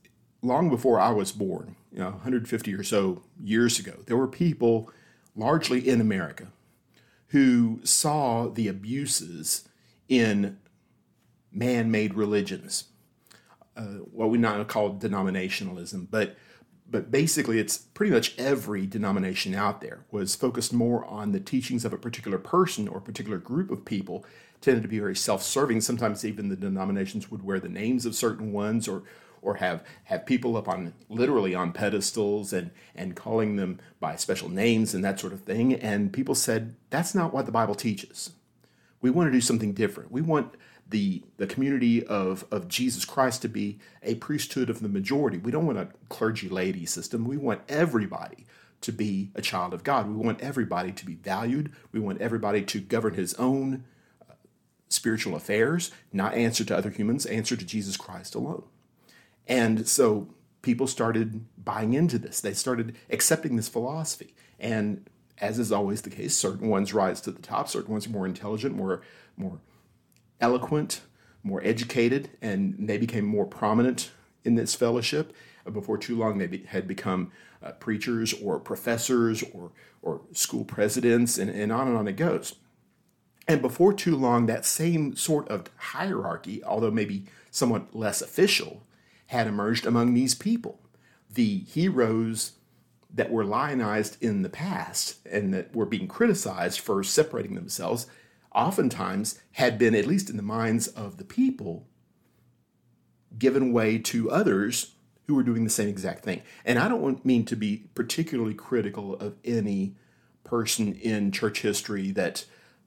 long 0.42 0.70
before 0.70 1.00
I 1.00 1.10
was 1.10 1.32
born, 1.32 1.76
you 1.92 1.98
know, 1.98 2.10
150 2.10 2.74
or 2.74 2.84
so 2.84 3.22
years 3.42 3.78
ago, 3.78 3.94
there 4.06 4.16
were 4.16 4.28
people 4.28 4.90
largely 5.34 5.88
in 5.88 6.00
America 6.00 6.48
who 7.28 7.80
saw 7.82 8.48
the 8.48 8.68
abuses 8.68 9.68
in 10.08 10.58
man 11.54 11.90
made 11.90 12.14
religions. 12.14 12.84
uh, 13.76 13.82
what 14.12 14.30
we 14.30 14.38
now 14.38 14.62
call 14.64 14.94
denominationalism, 14.94 16.08
but 16.10 16.36
but 16.86 17.10
basically 17.10 17.58
it's 17.58 17.78
pretty 17.78 18.12
much 18.12 18.38
every 18.38 18.86
denomination 18.86 19.54
out 19.54 19.80
there 19.80 20.04
was 20.10 20.36
focused 20.36 20.72
more 20.72 21.04
on 21.06 21.32
the 21.32 21.40
teachings 21.40 21.84
of 21.84 21.92
a 21.94 21.98
particular 21.98 22.38
person 22.38 22.86
or 22.88 22.98
a 22.98 23.02
particular 23.02 23.38
group 23.38 23.70
of 23.70 23.84
people 23.86 24.24
tended 24.60 24.82
to 24.82 24.88
be 24.88 24.98
very 24.98 25.16
self-serving. 25.16 25.80
Sometimes 25.80 26.24
even 26.24 26.50
the 26.50 26.56
denominations 26.56 27.30
would 27.30 27.42
wear 27.42 27.58
the 27.58 27.70
names 27.70 28.06
of 28.06 28.14
certain 28.14 28.52
ones 28.52 28.86
or 28.86 29.02
or 29.42 29.56
have 29.56 29.82
have 30.04 30.26
people 30.26 30.56
up 30.56 30.68
on 30.68 30.94
literally 31.08 31.54
on 31.54 31.72
pedestals 31.72 32.52
and 32.52 32.70
and 32.94 33.16
calling 33.16 33.56
them 33.56 33.80
by 34.00 34.16
special 34.16 34.48
names 34.48 34.94
and 34.94 35.04
that 35.04 35.18
sort 35.20 35.32
of 35.32 35.40
thing. 35.42 35.74
And 35.74 36.12
people 36.12 36.34
said 36.34 36.76
that's 36.90 37.14
not 37.14 37.32
what 37.34 37.46
the 37.46 37.52
bible 37.52 37.74
teaches. 37.74 38.32
We 39.00 39.10
want 39.10 39.28
to 39.28 39.32
do 39.32 39.40
something 39.40 39.74
different. 39.74 40.12
We 40.12 40.22
want 40.22 40.54
the 40.94 41.24
the 41.38 41.46
community 41.48 42.06
of 42.06 42.46
of 42.52 42.68
Jesus 42.68 43.04
Christ 43.04 43.42
to 43.42 43.48
be 43.48 43.80
a 44.04 44.14
priesthood 44.14 44.70
of 44.70 44.78
the 44.80 44.88
majority. 44.88 45.38
We 45.38 45.50
don't 45.50 45.66
want 45.66 45.78
a 45.78 45.88
clergy 46.08 46.48
laity 46.48 46.86
system. 46.86 47.24
We 47.24 47.36
want 47.36 47.62
everybody 47.68 48.46
to 48.82 48.92
be 48.92 49.32
a 49.34 49.42
child 49.42 49.74
of 49.74 49.82
God. 49.82 50.06
We 50.08 50.14
want 50.14 50.40
everybody 50.40 50.92
to 50.92 51.04
be 51.04 51.16
valued. 51.16 51.72
We 51.90 51.98
want 51.98 52.20
everybody 52.20 52.62
to 52.62 52.80
govern 52.80 53.14
his 53.14 53.34
own 53.34 53.82
uh, 54.30 54.34
spiritual 54.88 55.34
affairs, 55.34 55.90
not 56.12 56.34
answer 56.34 56.62
to 56.64 56.76
other 56.76 56.90
humans, 56.90 57.26
answer 57.26 57.56
to 57.56 57.64
Jesus 57.64 57.96
Christ 57.96 58.36
alone. 58.36 58.62
And 59.48 59.88
so 59.88 60.28
people 60.62 60.86
started 60.86 61.44
buying 61.58 61.92
into 61.94 62.18
this. 62.18 62.40
They 62.40 62.54
started 62.54 62.94
accepting 63.10 63.56
this 63.56 63.68
philosophy. 63.68 64.32
And 64.60 65.10
as 65.38 65.58
is 65.58 65.72
always 65.72 66.02
the 66.02 66.10
case, 66.10 66.36
certain 66.36 66.68
ones 66.68 66.94
rise 66.94 67.20
to 67.22 67.32
the 67.32 67.42
top, 67.42 67.68
certain 67.68 67.90
ones 67.90 68.06
are 68.06 68.10
more 68.10 68.26
intelligent, 68.26 68.76
more 68.76 69.02
more 69.36 69.58
eloquent, 70.44 71.00
more 71.42 71.62
educated, 71.64 72.28
and 72.42 72.76
they 72.78 72.98
became 72.98 73.24
more 73.24 73.46
prominent 73.46 74.10
in 74.44 74.56
this 74.56 74.74
fellowship. 74.74 75.34
Uh, 75.66 75.70
before 75.70 75.96
too 75.96 76.16
long, 76.16 76.36
they 76.36 76.46
be, 76.46 76.58
had 76.64 76.86
become 76.86 77.32
uh, 77.62 77.72
preachers 77.72 78.34
or 78.42 78.60
professors 78.60 79.42
or, 79.54 79.72
or 80.02 80.20
school 80.32 80.64
presidents, 80.64 81.38
and, 81.38 81.50
and 81.50 81.72
on 81.72 81.88
and 81.88 81.96
on 81.96 82.06
it 82.06 82.16
goes. 82.16 82.56
And 83.48 83.62
before 83.62 83.94
too 83.94 84.16
long, 84.16 84.44
that 84.46 84.66
same 84.66 85.16
sort 85.16 85.48
of 85.48 85.70
hierarchy, 85.76 86.62
although 86.62 86.90
maybe 86.90 87.24
somewhat 87.50 87.96
less 87.96 88.20
official, 88.20 88.82
had 89.28 89.46
emerged 89.46 89.86
among 89.86 90.12
these 90.12 90.34
people. 90.34 90.78
The 91.32 91.60
heroes 91.60 92.52
that 93.14 93.30
were 93.30 93.44
lionized 93.44 94.22
in 94.22 94.42
the 94.42 94.50
past 94.50 95.26
and 95.26 95.54
that 95.54 95.74
were 95.74 95.86
being 95.86 96.06
criticized 96.06 96.80
for 96.80 97.02
separating 97.02 97.54
themselves 97.54 98.06
oftentimes 98.54 99.40
had 99.52 99.78
been, 99.78 99.94
at 99.94 100.06
least 100.06 100.30
in 100.30 100.36
the 100.36 100.42
minds 100.42 100.86
of 100.88 101.16
the 101.16 101.24
people, 101.24 101.86
given 103.38 103.72
way 103.72 103.98
to 103.98 104.30
others 104.30 104.94
who 105.26 105.34
were 105.34 105.42
doing 105.42 105.64
the 105.64 105.70
same 105.70 105.88
exact 105.88 106.24
thing. 106.24 106.42
And 106.64 106.78
I 106.78 106.88
don't 106.88 107.24
mean 107.24 107.44
to 107.46 107.56
be 107.56 107.88
particularly 107.94 108.54
critical 108.54 109.14
of 109.16 109.36
any 109.44 109.96
person 110.44 110.94
in 110.94 111.32
church 111.32 111.62
history 111.62 112.10
that 112.12 112.44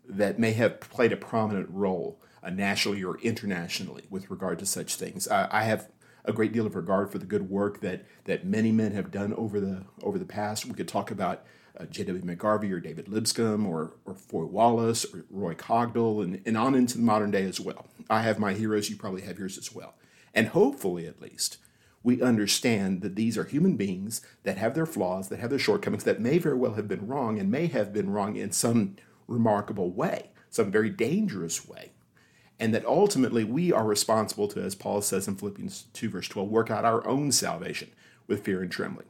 that 0.08 0.40
may 0.40 0.54
have 0.54 0.80
played 0.80 1.12
a 1.12 1.18
prominent 1.18 1.68
role 1.70 2.22
uh, 2.42 2.50
nationally 2.50 3.04
or 3.04 3.20
internationally 3.20 4.06
with 4.10 4.30
regard 4.32 4.58
to 4.60 4.66
such 4.66 4.96
things. 4.96 5.28
I, 5.28 5.50
I 5.52 5.64
have 5.64 5.90
a 6.24 6.32
great 6.32 6.54
deal 6.54 6.66
of 6.66 6.76
regard 6.76 7.12
for 7.12 7.18
the 7.18 7.26
good 7.26 7.50
work 7.50 7.82
that 7.82 8.06
that 8.26 8.46
many 8.46 8.72
men 8.72 8.94
have 8.94 9.12
done 9.12 9.34
over 9.34 9.60
the 9.60 9.84
over 10.04 10.18
the 10.18 10.26
past. 10.26 10.66
We 10.66 10.74
could 10.74 10.88
talk 10.88 11.12
about 11.12 11.44
uh, 11.80 11.86
J.W. 11.86 12.24
McGarvey 12.24 12.72
or 12.72 12.80
David 12.80 13.08
Lipscomb 13.08 13.66
or, 13.66 13.94
or 14.06 14.16
Foy 14.16 14.46
Wallace 14.46 15.06
or 15.06 15.26
Roy 15.30 15.54
Cogdill 15.54 16.24
and, 16.24 16.42
and 16.46 16.58
on 16.58 16.76
into 16.76 16.98
the 16.98 17.04
modern 17.04 17.32
day 17.32 17.44
as 17.44 17.60
well. 17.60 17.88
I 18.10 18.22
have 18.22 18.40
my 18.40 18.54
heroes, 18.54 18.90
you 18.90 18.96
probably 18.96 19.22
have 19.22 19.40
yours 19.40 19.58
as 19.58 19.74
well. 19.74 19.96
And 20.34 20.50
hopefully, 20.50 21.08
at 21.08 21.22
least, 21.22 21.58
we 22.04 22.22
understand 22.22 23.02
that 23.02 23.16
these 23.16 23.38
are 23.38 23.44
human 23.44 23.76
beings 23.76 24.22
that 24.44 24.58
have 24.58 24.76
their 24.76 24.86
flaws, 24.86 25.30
that 25.30 25.40
have 25.40 25.50
their 25.50 25.60
shortcomings, 25.60 26.04
that 26.06 26.22
may 26.22 26.38
very 26.38 26.56
well 26.56 26.76
have 26.76 26.88
been 26.88 27.08
wrong 27.08 27.40
and 27.40 27.52
may 27.52 27.68
have 27.68 27.92
been 27.92 28.12
wrong 28.12 28.36
in 28.36 28.52
some 28.52 28.96
remarkable 29.28 29.92
way, 29.92 30.30
some 30.50 30.72
very 30.72 30.90
dangerous 30.90 31.68
way. 31.68 31.92
And 32.60 32.74
that 32.74 32.86
ultimately 32.86 33.44
we 33.44 33.72
are 33.72 33.86
responsible 33.86 34.48
to, 34.50 34.62
as 34.62 34.74
Paul 34.74 35.02
says 35.02 35.28
in 35.28 35.36
Philippians 35.36 35.86
2, 35.94 36.10
verse 36.10 36.28
12, 36.28 36.50
work 36.50 36.72
out 36.72 36.86
our 36.86 37.06
own 37.06 37.32
salvation 37.32 37.92
with 38.26 38.44
fear 38.44 38.62
and 38.62 38.72
trembling. 38.72 39.08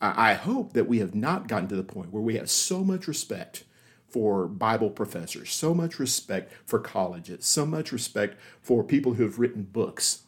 I 0.00 0.34
hope 0.34 0.74
that 0.74 0.86
we 0.86 0.98
have 0.98 1.14
not 1.14 1.48
gotten 1.48 1.68
to 1.68 1.76
the 1.76 1.82
point 1.82 2.12
where 2.12 2.22
we 2.22 2.36
have 2.36 2.48
so 2.48 2.84
much 2.84 3.08
respect 3.08 3.64
for 4.06 4.46
Bible 4.46 4.90
professors, 4.90 5.52
so 5.52 5.74
much 5.74 5.98
respect 5.98 6.52
for 6.64 6.78
colleges, 6.78 7.44
so 7.44 7.66
much 7.66 7.92
respect 7.92 8.38
for 8.62 8.82
people 8.82 9.14
who 9.14 9.24
have 9.24 9.38
written 9.38 9.64
books 9.64 10.22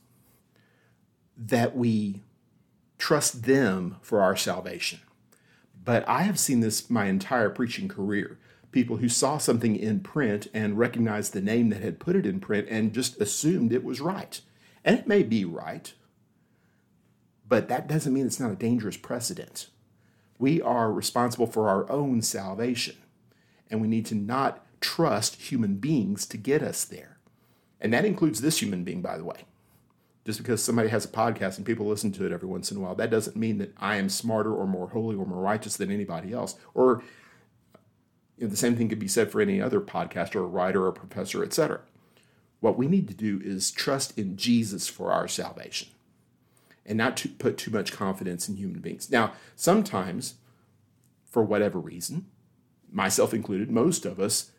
that 1.37 1.77
we 1.77 2.23
trust 2.99 3.45
them 3.45 3.97
for 4.03 4.21
our 4.21 4.37
salvation. 4.37 5.01
But 5.83 6.07
I 6.07 6.23
have 6.23 6.39
seen 6.39 6.61
this 6.61 6.91
my 6.91 7.07
entire 7.07 7.49
preaching 7.49 7.89
career. 7.89 8.39
People 8.73 8.99
who 8.99 9.09
saw 9.09 9.39
something 9.39 9.75
in 9.75 10.01
print 10.01 10.49
and 10.53 10.79
recognized 10.79 11.33
the 11.33 11.41
name 11.41 11.71
that 11.71 11.81
had 11.81 11.99
put 11.99 12.15
it 12.15 12.27
in 12.27 12.39
print 12.39 12.69
and 12.69 12.93
just 12.93 13.21
assumed 13.21 13.73
it 13.73 13.83
was 13.83 14.01
right. 14.01 14.41
And 14.85 14.99
it 14.99 15.09
may 15.09 15.23
be 15.23 15.45
right, 15.45 15.93
but 17.51 17.69
that 17.69 17.89
doesn't 17.89 18.15
mean 18.15 18.25
it's 18.25 18.41
not 18.41 18.53
a 18.53 18.57
dangerous 18.57 18.97
precedent. 18.97 19.67
We 20.39 20.63
are 20.63 20.91
responsible 20.91 21.49
for 21.49 21.69
our 21.69 21.91
own 21.91 22.23
salvation, 22.23 22.97
and 23.69 23.83
we 23.83 23.89
need 23.89 24.07
to 24.07 24.15
not 24.15 24.65
trust 24.81 25.51
human 25.51 25.75
beings 25.75 26.27
to 26.27 26.37
get 26.37 26.63
us 26.63 26.85
there. 26.85 27.19
And 27.81 27.93
that 27.93 28.05
includes 28.05 28.41
this 28.41 28.63
human 28.63 28.85
being, 28.85 29.03
by 29.03 29.19
the 29.19 29.25
way. 29.25 29.47
Just 30.25 30.39
because 30.39 30.63
somebody 30.63 30.91
has 30.91 31.05
a 31.05 31.09
podcast 31.09 31.57
and 31.57 31.67
people 31.67 31.87
listen 31.87 32.13
to 32.13 32.25
it 32.25 32.31
every 32.31 32.49
once 32.49 32.71
in 32.71 32.77
a 32.77 32.81
while, 32.81 32.95
that 32.95 33.11
doesn't 33.11 33.37
mean 33.37 33.59
that 33.59 33.75
I 33.79 33.97
am 33.97 34.09
smarter 34.09 34.55
or 34.55 34.67
more 34.67 34.91
holy 34.91 35.17
or 35.17 35.27
more 35.27 35.43
righteous 35.43 35.77
than 35.77 35.91
anybody 35.91 36.33
else. 36.33 36.55
Or 36.73 37.03
you 38.39 38.45
know, 38.45 38.51
the 38.51 38.57
same 38.57 38.77
thing 38.77 38.89
could 38.89 39.01
be 39.01 39.09
said 39.09 39.33
for 39.33 39.41
any 39.41 39.61
other 39.61 39.81
podcaster 39.81 40.37
or 40.37 40.47
writer 40.47 40.87
or 40.87 40.93
professor, 40.93 41.43
etc. 41.43 41.81
What 42.61 42.79
we 42.79 42.87
need 42.87 43.09
to 43.09 43.15
do 43.15 43.41
is 43.43 43.73
trust 43.73 44.17
in 44.17 44.37
Jesus 44.37 44.87
for 44.87 45.11
our 45.11 45.27
salvation 45.27 45.89
and 46.87 46.99
not 46.99 47.17
to 47.19 47.29
put 47.29 47.57
too 47.57 47.71
much 47.71 47.93
confidence 47.93 48.49
in 48.49 48.57
human 48.57 48.81
beings. 48.81 49.11
Now, 49.11 49.33
sometimes, 49.57 50.35
for 51.25 51.43
whatever 51.43 51.79
reason, 51.79 52.27
myself 52.91 53.33
included, 53.33 53.71
most 53.71 54.05
of 54.05 54.19
us 54.19 54.51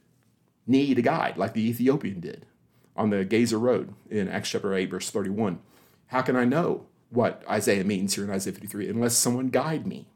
need 0.68 1.00
a 1.00 1.01
guide, 1.01 1.38
like 1.38 1.54
the 1.54 1.68
Ethiopian 1.68 2.20
did 2.20 2.46
on 2.96 3.10
the 3.10 3.25
Gaza 3.25 3.58
Road 3.58 3.94
in 4.10 4.28
Acts 4.28 4.50
chapter 4.50 4.74
8, 4.74 4.90
verse 4.90 5.10
31. 5.10 5.60
How 6.08 6.22
can 6.22 6.36
I 6.36 6.46
know 6.46 6.88
what 7.10 7.44
Isaiah 7.50 7.84
means 7.84 8.16
here 8.16 8.24
in 8.24 8.30
Isaiah 8.30 8.54
53 8.54 8.90
unless 8.90 9.16
someone 9.16 9.50
guide 9.50 9.88
me? 9.88 10.08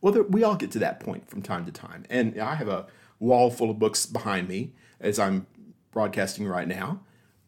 Well, 0.00 0.12
there, 0.12 0.22
we 0.22 0.42
all 0.42 0.56
get 0.56 0.70
to 0.72 0.78
that 0.80 1.00
point 1.00 1.28
from 1.28 1.42
time 1.42 1.66
to 1.66 1.72
time. 1.72 2.04
And 2.10 2.38
I 2.40 2.54
have 2.54 2.68
a 2.68 2.86
wall 3.18 3.50
full 3.50 3.70
of 3.70 3.78
books 3.78 4.06
behind 4.06 4.48
me 4.48 4.72
as 4.98 5.18
I'm 5.18 5.46
broadcasting 5.90 6.46
right 6.46 6.68
now, 6.68 7.00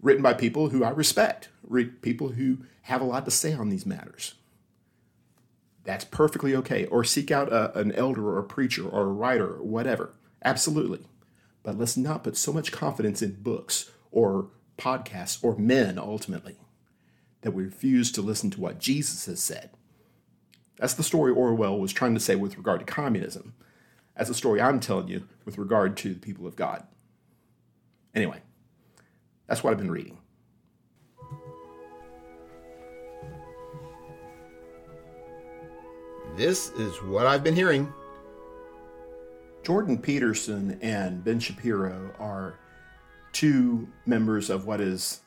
written 0.02 0.22
by 0.22 0.34
people 0.34 0.68
who 0.68 0.84
I 0.84 0.90
respect, 0.90 1.48
people 2.02 2.30
who 2.30 2.58
have 2.82 3.00
a 3.00 3.04
lot 3.04 3.24
to 3.24 3.30
say 3.30 3.54
on 3.54 3.70
these 3.70 3.86
matters. 3.86 4.34
That's 5.84 6.04
perfectly 6.04 6.54
okay. 6.56 6.86
Or 6.86 7.04
seek 7.04 7.30
out 7.30 7.52
a, 7.52 7.76
an 7.78 7.92
elder 7.92 8.28
or 8.28 8.38
a 8.38 8.44
preacher 8.44 8.86
or 8.86 9.02
a 9.02 9.12
writer 9.12 9.54
or 9.54 9.62
whatever. 9.62 10.12
Absolutely. 10.44 11.06
But 11.62 11.78
let's 11.78 11.96
not 11.96 12.24
put 12.24 12.36
so 12.36 12.52
much 12.52 12.72
confidence 12.72 13.22
in 13.22 13.42
books 13.42 13.90
or 14.10 14.50
podcasts 14.76 15.42
or 15.42 15.56
men 15.56 15.98
ultimately 15.98 16.56
that 17.42 17.52
we 17.52 17.64
refuse 17.64 18.10
to 18.12 18.22
listen 18.22 18.50
to 18.50 18.60
what 18.60 18.78
Jesus 18.78 19.26
has 19.26 19.40
said. 19.40 19.70
That's 20.76 20.94
the 20.94 21.02
story 21.02 21.32
Orwell 21.32 21.78
was 21.78 21.92
trying 21.92 22.14
to 22.14 22.20
say 22.20 22.34
with 22.34 22.56
regard 22.56 22.80
to 22.80 22.86
communism. 22.86 23.54
That's 24.16 24.28
the 24.28 24.34
story 24.34 24.60
I'm 24.60 24.80
telling 24.80 25.08
you 25.08 25.28
with 25.44 25.58
regard 25.58 25.96
to 25.98 26.14
the 26.14 26.20
people 26.20 26.46
of 26.46 26.56
God. 26.56 26.86
Anyway, 28.14 28.40
that's 29.52 29.62
what 29.62 29.70
I've 29.70 29.78
been 29.78 29.90
reading. 29.90 30.16
This 36.38 36.70
is 36.70 36.96
what 37.02 37.26
I've 37.26 37.44
been 37.44 37.54
hearing. 37.54 37.92
Jordan 39.62 39.98
Peterson 39.98 40.78
and 40.80 41.22
Ben 41.22 41.38
Shapiro 41.38 42.14
are 42.18 42.54
two 43.32 43.88
members 44.06 44.48
of 44.48 44.64
what 44.64 44.80
is 44.80 45.20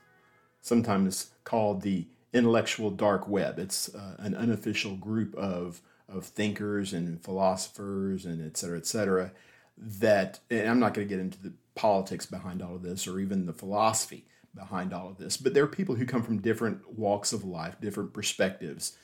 sometimes 0.63 1.29
called 1.43 1.83
the 1.83 2.07
intellectual 2.33 2.89
dark 2.89 3.27
web. 3.27 3.59
It's 3.59 3.93
uh, 3.93 4.15
an 4.17 4.33
unofficial 4.33 4.95
group 4.95 5.35
of 5.35 5.81
of 6.09 6.25
thinkers 6.25 6.93
and 6.93 7.23
philosophers 7.23 8.25
and 8.25 8.43
et 8.43 8.57
cetera, 8.57 8.79
et 8.79 8.87
cetera. 8.87 9.33
That 9.77 10.39
and 10.49 10.67
I'm 10.67 10.79
not 10.79 10.95
going 10.95 11.07
to 11.07 11.13
get 11.13 11.21
into 11.21 11.39
the 11.43 11.53
politics 11.75 12.25
behind 12.25 12.61
all 12.61 12.75
of 12.75 12.83
this 12.83 13.07
or 13.07 13.19
even 13.19 13.45
the 13.45 13.53
philosophy 13.53 14.25
behind 14.55 14.93
all 14.93 15.09
of 15.09 15.17
this, 15.17 15.37
but 15.37 15.53
there 15.53 15.63
are 15.63 15.67
people 15.67 15.95
who 15.95 16.05
come 16.05 16.23
from 16.23 16.41
different 16.41 16.97
walks 16.97 17.33
of 17.33 17.43
life, 17.43 17.75
different 17.81 18.13
perspectives, 18.13 18.97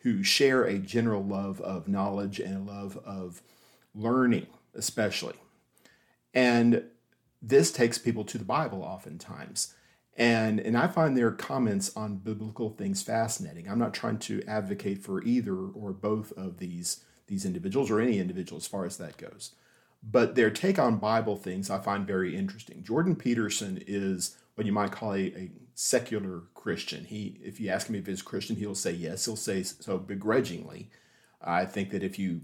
who 0.00 0.22
share 0.22 0.64
a 0.64 0.78
general 0.78 1.24
love 1.24 1.60
of 1.62 1.88
knowledge 1.88 2.38
and 2.38 2.68
a 2.68 2.72
love 2.72 2.98
of 3.04 3.42
learning, 3.94 4.46
especially. 4.74 5.34
And 6.34 6.84
this 7.40 7.72
takes 7.72 7.98
people 7.98 8.24
to 8.24 8.38
the 8.38 8.44
Bible 8.44 8.82
oftentimes. 8.82 9.74
And, 10.16 10.58
and 10.60 10.76
I 10.76 10.88
find 10.88 11.16
their 11.16 11.30
comments 11.30 11.96
on 11.96 12.16
biblical 12.16 12.70
things 12.70 13.02
fascinating. 13.02 13.68
I'm 13.68 13.78
not 13.78 13.94
trying 13.94 14.18
to 14.18 14.42
advocate 14.46 15.02
for 15.02 15.22
either 15.22 15.54
or 15.54 15.92
both 15.92 16.32
of 16.32 16.58
these, 16.58 17.04
these 17.28 17.44
individuals 17.44 17.90
or 17.90 18.00
any 18.00 18.18
individual 18.18 18.58
as 18.58 18.66
far 18.66 18.84
as 18.84 18.96
that 18.98 19.16
goes. 19.16 19.52
But 20.02 20.34
their 20.34 20.50
take 20.50 20.78
on 20.78 20.96
Bible 20.96 21.36
things 21.36 21.70
I 21.70 21.78
find 21.78 22.06
very 22.06 22.36
interesting. 22.36 22.84
Jordan 22.84 23.16
Peterson 23.16 23.82
is 23.86 24.36
what 24.54 24.66
you 24.66 24.72
might 24.72 24.92
call 24.92 25.14
a, 25.14 25.26
a 25.36 25.50
secular 25.74 26.42
Christian. 26.54 27.04
He, 27.04 27.38
if 27.42 27.60
you 27.60 27.68
ask 27.70 27.88
him 27.88 27.94
if 27.94 28.06
he's 28.06 28.22
Christian, 28.22 28.56
he'll 28.56 28.74
say 28.74 28.92
yes. 28.92 29.24
He'll 29.24 29.36
say 29.36 29.62
so 29.62 29.98
begrudgingly. 29.98 30.90
I 31.40 31.64
think 31.64 31.90
that 31.90 32.02
if 32.02 32.18
you 32.18 32.40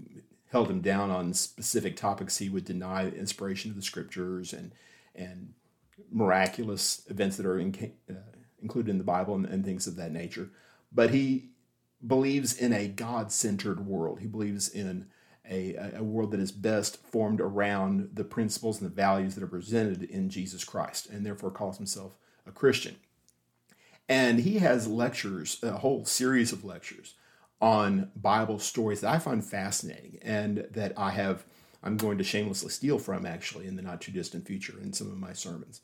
held 0.51 0.69
him 0.69 0.81
down 0.81 1.11
on 1.11 1.33
specific 1.33 1.97
topics, 1.97 2.37
he 2.37 2.49
would 2.49 2.65
deny 2.65 3.07
inspiration 3.07 3.71
of 3.71 3.75
the 3.75 3.83
scriptures 3.83 4.53
and 4.53 4.71
and 5.13 5.53
miraculous 6.11 7.03
events 7.09 7.37
that 7.37 7.45
are 7.45 7.59
in, 7.59 7.93
uh, 8.09 8.13
included 8.61 8.89
in 8.89 8.97
the 8.97 9.03
Bible 9.03 9.35
and, 9.35 9.45
and 9.45 9.63
things 9.63 9.87
of 9.87 9.95
that 9.95 10.11
nature. 10.11 10.49
But 10.91 11.11
he 11.11 11.49
believes 12.05 12.53
in 12.53 12.73
a 12.73 12.87
God 12.87 13.31
centered 13.31 13.85
world. 13.85 14.19
He 14.19 14.27
believes 14.27 14.69
in 14.69 15.07
a, 15.49 15.75
a 15.95 16.03
world 16.03 16.31
that 16.31 16.39
is 16.39 16.51
best 16.51 16.97
formed 17.05 17.41
around 17.41 18.09
the 18.13 18.23
principles 18.23 18.81
and 18.81 18.89
the 18.89 18.95
values 18.95 19.35
that 19.35 19.43
are 19.43 19.47
presented 19.47 20.03
in 20.03 20.29
Jesus 20.29 20.63
Christ, 20.63 21.09
and 21.09 21.25
therefore 21.25 21.51
calls 21.51 21.77
himself 21.77 22.13
a 22.47 22.51
Christian. 22.51 22.95
And 24.07 24.39
he 24.39 24.59
has 24.59 24.87
lectures, 24.87 25.57
a 25.63 25.71
whole 25.71 26.05
series 26.05 26.51
of 26.51 26.63
lectures 26.63 27.15
on 27.61 28.11
Bible 28.15 28.59
stories 28.59 29.01
that 29.01 29.13
I 29.13 29.19
find 29.19 29.43
fascinating 29.43 30.19
and 30.21 30.67
that 30.71 30.93
I 30.97 31.11
have, 31.11 31.45
I'm 31.83 31.97
going 31.97 32.17
to 32.17 32.23
shamelessly 32.23 32.69
steal 32.69 32.99
from 32.99 33.25
actually 33.25 33.67
in 33.67 33.75
the 33.75 33.81
not 33.81 34.01
too 34.01 34.11
distant 34.11 34.45
future 34.45 34.75
in 34.81 34.93
some 34.93 35.07
of 35.07 35.17
my 35.17 35.33
sermons. 35.33 35.81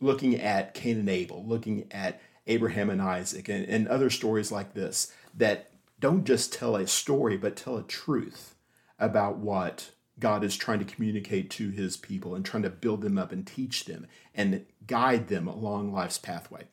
Looking 0.00 0.40
at 0.40 0.74
Cain 0.74 0.98
and 0.98 1.08
Abel, 1.08 1.44
looking 1.46 1.86
at 1.92 2.20
Abraham 2.48 2.90
and 2.90 3.00
Isaac, 3.00 3.48
and, 3.48 3.64
and 3.66 3.86
other 3.86 4.10
stories 4.10 4.50
like 4.50 4.74
this 4.74 5.12
that 5.36 5.70
don't 6.02 6.24
just 6.24 6.52
tell 6.52 6.74
a 6.74 6.86
story, 6.86 7.36
but 7.36 7.56
tell 7.56 7.78
a 7.78 7.84
truth 7.84 8.56
about 8.98 9.38
what 9.38 9.92
God 10.18 10.42
is 10.42 10.56
trying 10.56 10.80
to 10.80 10.84
communicate 10.84 11.48
to 11.50 11.70
his 11.70 11.96
people 11.96 12.34
and 12.34 12.44
trying 12.44 12.64
to 12.64 12.70
build 12.70 13.02
them 13.02 13.16
up 13.16 13.30
and 13.30 13.46
teach 13.46 13.84
them 13.84 14.08
and 14.34 14.66
guide 14.86 15.28
them 15.28 15.46
along 15.46 15.92
life's 15.92 16.18
pathway. 16.18 16.64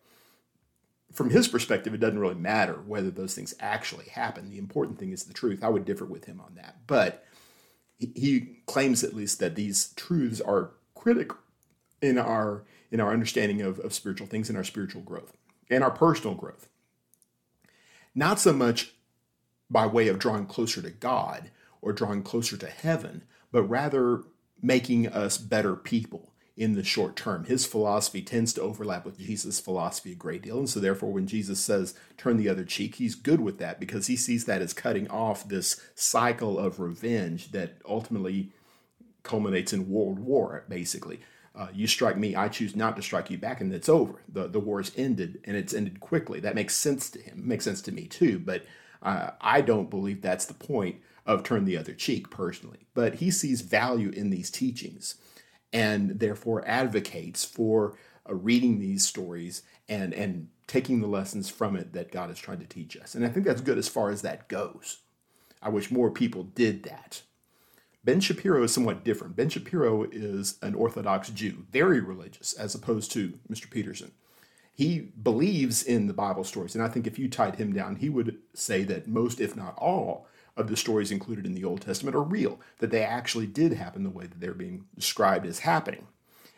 From 1.13 1.29
his 1.29 1.48
perspective, 1.48 1.93
it 1.93 2.00
doesn't 2.00 2.19
really 2.19 2.36
matter 2.36 2.74
whether 2.74 3.12
those 3.12 3.36
things 3.36 3.53
actually 3.59 4.05
happen. 4.09 4.50
The 4.50 4.57
important 4.57 4.98
thing 4.98 5.12
is 5.12 5.24
the 5.24 5.33
truth. 5.33 5.63
I 5.63 5.69
would 5.69 5.86
differ 5.86 6.05
with 6.05 6.25
him 6.25 6.41
on 6.41 6.55
that. 6.55 6.77
But 6.88 7.24
he 8.00 8.57
claims 8.65 9.03
at 9.03 9.15
least 9.15 9.39
that 9.39 9.55
these 9.55 9.93
truths 9.95 10.41
are 10.41 10.71
critical 10.95 11.38
in 12.01 12.17
our 12.17 12.63
in 12.91 13.00
our 13.00 13.13
understanding 13.13 13.62
of, 13.62 13.77
of 13.79 13.93
spiritual 13.93 14.25
things 14.25 14.50
and 14.50 14.57
our 14.57 14.63
spiritual 14.63 15.01
growth 15.01 15.33
and 15.69 15.83
our 15.83 15.91
personal 15.91 16.36
growth. 16.36 16.67
Not 18.15 18.39
so 18.39 18.51
much 18.51 18.95
by 19.69 19.85
way 19.85 20.07
of 20.07 20.19
drawing 20.19 20.45
closer 20.45 20.81
to 20.81 20.89
God 20.89 21.51
or 21.81 21.93
drawing 21.93 22.23
closer 22.23 22.57
to 22.57 22.67
heaven, 22.67 23.23
but 23.51 23.63
rather 23.63 24.23
making 24.61 25.07
us 25.07 25.38
better 25.38 25.75
people 25.75 26.33
in 26.59 26.73
the 26.73 26.83
short 26.83 27.15
term. 27.15 27.45
His 27.45 27.65
philosophy 27.65 28.21
tends 28.21 28.51
to 28.53 28.61
overlap 28.61 29.05
with 29.05 29.17
Jesus' 29.17 29.61
philosophy 29.61 30.11
a 30.11 30.15
great 30.15 30.41
deal. 30.41 30.59
And 30.59 30.69
so, 30.69 30.81
therefore, 30.81 31.13
when 31.13 31.25
Jesus 31.25 31.59
says 31.59 31.93
turn 32.17 32.35
the 32.35 32.49
other 32.49 32.65
cheek, 32.65 32.95
he's 32.95 33.15
good 33.15 33.39
with 33.39 33.59
that 33.59 33.79
because 33.79 34.07
he 34.07 34.17
sees 34.17 34.43
that 34.45 34.61
as 34.61 34.73
cutting 34.73 35.09
off 35.09 35.47
this 35.47 35.79
cycle 35.95 36.59
of 36.59 36.81
revenge 36.81 37.53
that 37.53 37.77
ultimately 37.88 38.51
culminates 39.23 39.71
in 39.71 39.89
world 39.89 40.19
war, 40.19 40.65
basically. 40.67 41.21
Uh, 41.55 41.67
you 41.73 41.88
strike 41.88 42.17
me, 42.17 42.35
I 42.35 42.49
choose 42.49 42.75
not 42.75 42.95
to 42.97 43.01
strike 43.01 43.29
you 43.29 43.38
back, 43.38 43.61
and 43.61 43.73
it's 43.73 43.89
over. 43.89 44.21
The, 44.27 44.47
the 44.47 44.59
war 44.59 44.81
is 44.81 44.91
ended, 44.97 45.39
and 45.45 45.55
it's 45.55 45.73
ended 45.73 45.99
quickly. 45.99 46.41
That 46.41 46.55
makes 46.55 46.75
sense 46.75 47.09
to 47.11 47.21
him. 47.21 47.39
It 47.39 47.45
makes 47.45 47.65
sense 47.65 47.81
to 47.83 47.91
me 47.91 48.05
too, 48.05 48.38
but 48.38 48.65
uh, 49.01 49.31
I 49.41 49.62
don't 49.62 49.89
believe 49.89 50.21
that's 50.21 50.45
the 50.45 50.53
point 50.53 50.97
of 51.25 51.43
turn 51.43 51.65
the 51.65 51.77
other 51.77 51.93
cheek 51.93 52.29
personally. 52.29 52.88
But 52.93 53.15
he 53.15 53.31
sees 53.31 53.62
value 53.62 54.09
in 54.09 54.29
these 54.29 54.49
teachings 54.49 55.15
and 55.71 56.19
therefore 56.19 56.67
advocates 56.67 57.45
for 57.45 57.97
uh, 58.27 58.33
reading 58.33 58.79
these 58.79 59.05
stories 59.05 59.62
and, 59.88 60.13
and 60.13 60.49
taking 60.67 61.01
the 61.01 61.07
lessons 61.07 61.49
from 61.49 61.75
it 61.75 61.93
that 61.93 62.12
God 62.12 62.31
is 62.31 62.39
trying 62.39 62.59
to 62.59 62.65
teach 62.65 62.97
us. 62.97 63.15
And 63.15 63.25
I 63.25 63.29
think 63.29 63.45
that's 63.45 63.62
good 63.62 63.77
as 63.77 63.88
far 63.88 64.09
as 64.09 64.21
that 64.21 64.47
goes. 64.47 64.99
I 65.62 65.69
wish 65.69 65.91
more 65.91 66.09
people 66.09 66.43
did 66.43 66.83
that. 66.83 67.21
Ben 68.03 68.21
Shapiro 68.21 68.63
is 68.63 68.73
somewhat 68.73 69.03
different. 69.03 69.35
Ben 69.35 69.49
Shapiro 69.49 70.03
is 70.12 70.57
an 70.62 70.73
Orthodox 70.73 71.29
Jew, 71.29 71.65
very 71.69 71.99
religious, 71.99 72.53
as 72.53 72.73
opposed 72.73 73.12
to 73.12 73.38
Mr. 73.51 73.69
Peterson 73.69 74.13
he 74.80 75.12
believes 75.22 75.84
in 75.84 76.08
the 76.08 76.13
Bible 76.13 76.46
stories. 76.46 76.74
And 76.74 76.82
I 76.82 76.88
think 76.88 77.06
if 77.06 77.20
you 77.20 77.28
tied 77.28 77.58
him 77.58 77.74
down, 77.74 77.98
he 77.98 78.08
would 78.08 78.38
say 78.54 78.86
that 78.86 79.10
most, 79.10 79.42
if 79.42 79.54
not 79.54 79.78
all, 79.78 80.26
of 80.56 80.70
the 80.70 80.78
stories 80.78 81.12
included 81.12 81.46
in 81.46 81.54
the 81.54 81.65
Old 81.65 81.82
Testament 81.82 82.15
are 82.15 82.24
real, 82.24 82.62
that 82.78 82.89
they 82.89 83.04
actually 83.04 83.46
did 83.46 83.74
happen 83.74 84.06
the 84.06 84.10
way 84.10 84.26
that 84.26 84.39
they're 84.39 84.54
being 84.54 84.86
described 84.96 85.46
as 85.46 85.60
happening. 85.60 86.08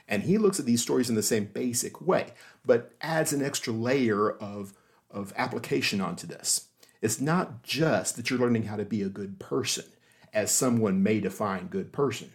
And 0.08 0.22
he 0.22 0.38
looks 0.38 0.60
at 0.60 0.68
these 0.68 0.84
stories 0.84 1.10
in 1.10 1.16
the 1.16 1.24
same 1.24 1.46
basic 1.46 2.00
way, 2.00 2.28
but 2.64 2.94
adds 3.02 3.34
an 3.34 3.44
extra 3.44 3.74
layer 3.74 4.30
of, 4.30 4.76
of 5.10 5.34
application 5.36 6.00
onto 6.00 6.28
this. 6.28 6.68
It's 7.02 7.20
not 7.20 7.64
just 7.64 8.18
that 8.18 8.30
you're 8.30 8.38
learning 8.38 8.66
how 8.66 8.76
to 8.76 8.86
be 8.86 9.02
a 9.02 9.10
good 9.10 9.40
person, 9.40 9.86
as 10.32 10.52
someone 10.52 11.02
may 11.02 11.20
define 11.22 11.70
good 11.70 11.92
person. 11.92 12.34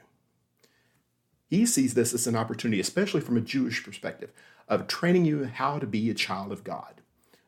He 1.48 1.64
sees 1.66 1.94
this 1.94 2.12
as 2.12 2.26
an 2.26 2.37
opportunity, 2.37 2.80
especially 2.80 3.20
from 3.20 3.37
a 3.37 3.42
Jewish 3.42 3.85
perspective, 3.85 4.32
of 4.68 4.88
training 4.88 5.24
you 5.24 5.44
how 5.44 5.78
to 5.78 5.87
be 5.87 6.11
a 6.11 6.14
child 6.14 6.52
of 6.52 6.64
God, 6.64 7.00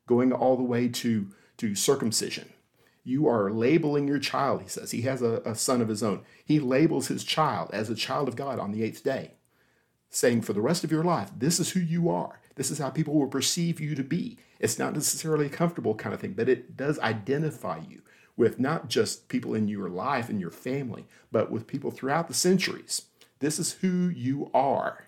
going 0.07 0.33
all 0.33 0.57
the 0.57 0.63
way 0.63 0.89
to, 0.89 1.29
to 1.57 1.75
circumcision. 1.75 2.53
You 3.03 3.27
are 3.27 3.51
labeling 3.51 4.07
your 4.07 4.19
child, 4.19 4.63
he 4.63 4.69
says. 4.69 4.91
He 4.91 5.03
has 5.03 5.23
a, 5.23 5.43
a 5.45 5.55
son 5.55 5.81
of 5.81 5.89
his 5.89 6.03
own. 6.03 6.23
He 6.45 6.61
labels 6.61 7.09
his 7.09 7.25
child 7.25 7.71
as 7.73 7.91
a 7.91 7.95
child 7.95 8.29
of 8.29 8.37
God 8.37 8.59
on 8.59 8.71
the 8.71 8.85
eighth 8.85 9.03
day, 9.03 9.33
saying, 10.11 10.43
For 10.43 10.53
the 10.53 10.61
rest 10.61 10.85
of 10.85 10.93
your 10.93 11.05
life, 11.05 11.31
this 11.37 11.59
is 11.59 11.71
who 11.71 11.81
you 11.81 12.11
are. 12.11 12.41
This 12.55 12.71
is 12.71 12.79
how 12.79 12.91
people 12.91 13.15
will 13.15 13.29
perceive 13.29 13.81
you 13.81 13.95
to 13.95 14.05
be. 14.05 14.37
It's 14.61 14.79
not 14.79 14.93
necessarily 14.93 15.47
a 15.47 15.51
comfortable 15.51 15.95
kind 15.95 16.15
of 16.15 16.21
thing, 16.21 16.35
but 16.35 16.49
it 16.49 16.77
does 16.77 16.99
identify 16.99 17.81
you 17.89 18.03
with 18.37 18.61
not 18.61 18.89
just 18.89 19.29
people 19.29 19.55
in 19.55 19.69
your 19.69 19.89
life 19.89 20.29
and 20.29 20.41
your 20.41 20.51
family, 20.51 21.07
but 21.33 21.51
with 21.51 21.67
people 21.67 21.91
throughout 21.91 22.29
the 22.29 22.35
centuries. 22.35 23.07
This 23.41 23.59
is 23.59 23.73
who 23.75 24.09
you 24.09 24.51
are 24.53 25.05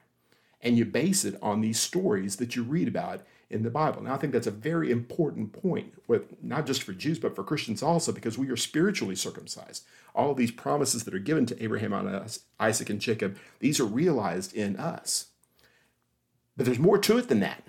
and 0.62 0.77
you 0.77 0.85
base 0.85 1.25
it 1.25 1.38
on 1.40 1.61
these 1.61 1.81
stories 1.81 2.37
that 2.37 2.55
you 2.55 2.62
read 2.62 2.88
about 2.88 3.23
in 3.49 3.62
the 3.62 3.71
Bible. 3.71 4.03
Now, 4.03 4.14
I 4.14 4.19
think 4.19 4.33
that's 4.33 4.47
a 4.47 4.53
very 4.53 4.90
important 4.90 5.53
point, 5.53 5.95
with, 6.07 6.43
not 6.43 6.66
just 6.66 6.83
for 6.83 6.93
Jews, 6.93 7.19
but 7.19 7.35
for 7.35 7.43
Christians 7.43 7.83
also, 7.83 8.12
because 8.12 8.38
we 8.38 8.49
are 8.51 8.57
spiritually 8.57 9.16
circumcised. 9.16 9.85
All 10.14 10.35
these 10.35 10.51
promises 10.51 11.05
that 11.05 11.14
are 11.14 11.19
given 11.19 11.47
to 11.47 11.62
Abraham, 11.62 11.95
Isaac, 12.61 12.90
and 12.90 13.01
Jacob, 13.01 13.38
these 13.59 13.81
are 13.81 13.85
realized 13.85 14.55
in 14.55 14.77
us. 14.77 15.27
But 16.57 16.66
there's 16.66 16.79
more 16.79 16.99
to 16.99 17.19
it 17.19 17.29
than 17.29 17.40
that. 17.40 17.64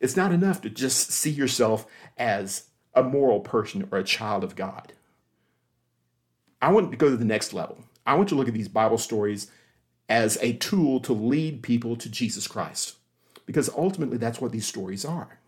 It's 0.00 0.16
not 0.16 0.32
enough 0.32 0.60
to 0.62 0.70
just 0.70 1.10
see 1.10 1.30
yourself 1.30 1.86
as 2.16 2.68
a 2.94 3.02
moral 3.02 3.40
person 3.40 3.88
or 3.90 3.98
a 3.98 4.04
child 4.04 4.44
of 4.44 4.56
God. 4.56 4.92
I 6.62 6.70
want 6.72 6.90
to 6.90 6.96
go 6.96 7.10
to 7.10 7.16
the 7.16 7.24
next 7.24 7.52
level. 7.52 7.78
I 8.06 8.14
want 8.14 8.28
to 8.30 8.34
look 8.34 8.48
at 8.48 8.54
these 8.54 8.68
Bible 8.68 8.98
stories 8.98 9.50
as 10.08 10.38
a 10.40 10.54
tool 10.54 11.00
to 11.00 11.12
lead 11.12 11.62
people 11.62 11.96
to 11.96 12.08
Jesus 12.08 12.46
Christ. 12.46 12.96
Because 13.44 13.70
ultimately, 13.76 14.18
that's 14.18 14.40
what 14.40 14.52
these 14.52 14.66
stories 14.66 15.04
are. 15.04 15.38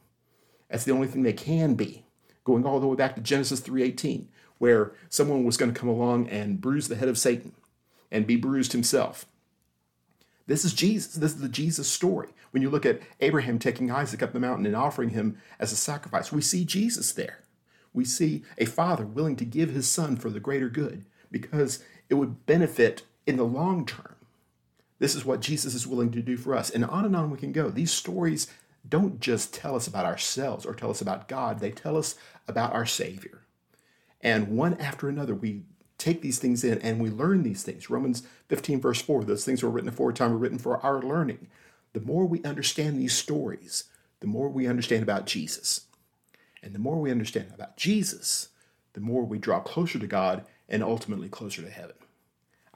That's 0.71 0.85
the 0.85 0.93
only 0.93 1.09
thing 1.09 1.23
they 1.23 1.33
can 1.33 1.75
be. 1.75 2.05
Going 2.45 2.65
all 2.65 2.81
the 2.81 2.87
way 2.87 2.97
back 2.97 3.15
to 3.17 3.21
Genesis 3.21 3.61
3:18, 3.61 4.29
where 4.59 4.93
someone 5.09 5.45
was 5.45 5.57
going 5.57 5.73
to 5.73 5.79
come 5.79 5.89
along 5.89 6.29
and 6.29 6.61
bruise 6.61 6.89
the 6.89 6.97
head 6.97 7.09
of 7.09 7.19
Satan 7.19 7.53
and 8.11 8.27
be 8.27 8.37
bruised 8.37 8.73
himself. 8.73 9.27
This 10.47 10.65
is 10.65 10.73
Jesus. 10.73 11.15
This 11.15 11.35
is 11.35 11.41
the 11.41 11.49
Jesus 11.49 11.89
story. 11.89 12.29
When 12.51 12.63
you 12.63 12.71
look 12.71 12.87
at 12.87 13.03
Abraham 13.21 13.59
taking 13.59 13.91
Isaac 13.91 14.23
up 14.23 14.33
the 14.33 14.41
mountain 14.41 14.65
and 14.65 14.75
offering 14.75 15.11
him 15.11 15.37
as 15.59 15.73
a 15.73 15.77
sacrifice, 15.77 16.33
we 16.33 16.41
see 16.41 16.65
Jesus 16.65 17.13
there. 17.13 17.41
We 17.93 18.05
see 18.05 18.45
a 18.57 18.65
father 18.65 19.05
willing 19.05 19.37
to 19.37 19.45
give 19.45 19.71
his 19.71 19.89
son 19.89 20.17
for 20.17 20.31
the 20.31 20.41
greater 20.41 20.69
good 20.69 21.05
because 21.31 21.83
it 22.09 22.15
would 22.15 22.47
benefit 22.47 23.03
in 23.27 23.37
the 23.37 23.45
long 23.45 23.85
term 23.85 24.15
this 24.99 25.15
is 25.15 25.25
what 25.25 25.41
Jesus 25.41 25.75
is 25.75 25.87
willing 25.87 26.11
to 26.13 26.23
do 26.23 26.37
for 26.37 26.55
us. 26.55 26.71
And 26.71 26.85
on 26.85 27.05
and 27.05 27.15
on 27.15 27.31
we 27.31 27.39
can 27.39 27.53
go. 27.53 27.71
These 27.71 27.93
stories 27.93 28.49
don't 28.89 29.21
just 29.21 29.53
tell 29.55 29.77
us 29.77 29.87
about 29.87 30.05
ourselves 30.05 30.65
or 30.65 30.75
tell 30.75 30.91
us 30.91 31.01
about 31.01 31.29
God, 31.29 31.61
they 31.61 31.71
tell 31.71 31.97
us 31.97 32.17
about 32.47 32.73
our 32.73 32.87
Savior. 32.87 33.43
And 34.21 34.49
one 34.49 34.75
after 34.75 35.09
another, 35.09 35.35
we 35.35 35.63
take 35.99 36.23
these 36.23 36.39
things 36.39 36.65
in 36.65 36.79
and 36.79 37.01
we 37.01 37.11
learn 37.11 37.43
these 37.43 37.63
things. 37.63 37.91
Romans 37.91 38.23
15, 38.49 38.81
verse 38.81 39.03
4, 39.03 39.25
those 39.25 39.45
things 39.45 39.63
were 39.63 39.71
written 39.71 39.89
aforetime, 39.89 40.33
were 40.33 40.39
written 40.39 40.59
for 40.59 40.79
our 40.79 41.03
learning. 41.03 41.49
The 41.93 42.01
more 42.01 42.27
we 42.27 42.43
understand 42.43 42.99
these 42.99 43.15
stories, 43.15 43.85
the 44.21 44.27
more 44.27 44.49
we 44.49 44.67
understand 44.67 45.03
about 45.03 45.27
Jesus. 45.27 45.83
And 46.63 46.75
the 46.75 46.79
more 46.81 47.01
we 47.01 47.11
understand 47.11 47.53
about 47.55 47.77
Jesus, 47.77 48.49
the 48.95 49.01
more 49.01 49.25
we 49.25 49.39
draw 49.39 49.61
closer 49.61 49.99
to 49.99 50.07
God 50.07 50.45
and 50.69 50.83
ultimately 50.83 51.29
closer 51.29 51.63
to 51.63 51.71
heaven. 51.71 51.95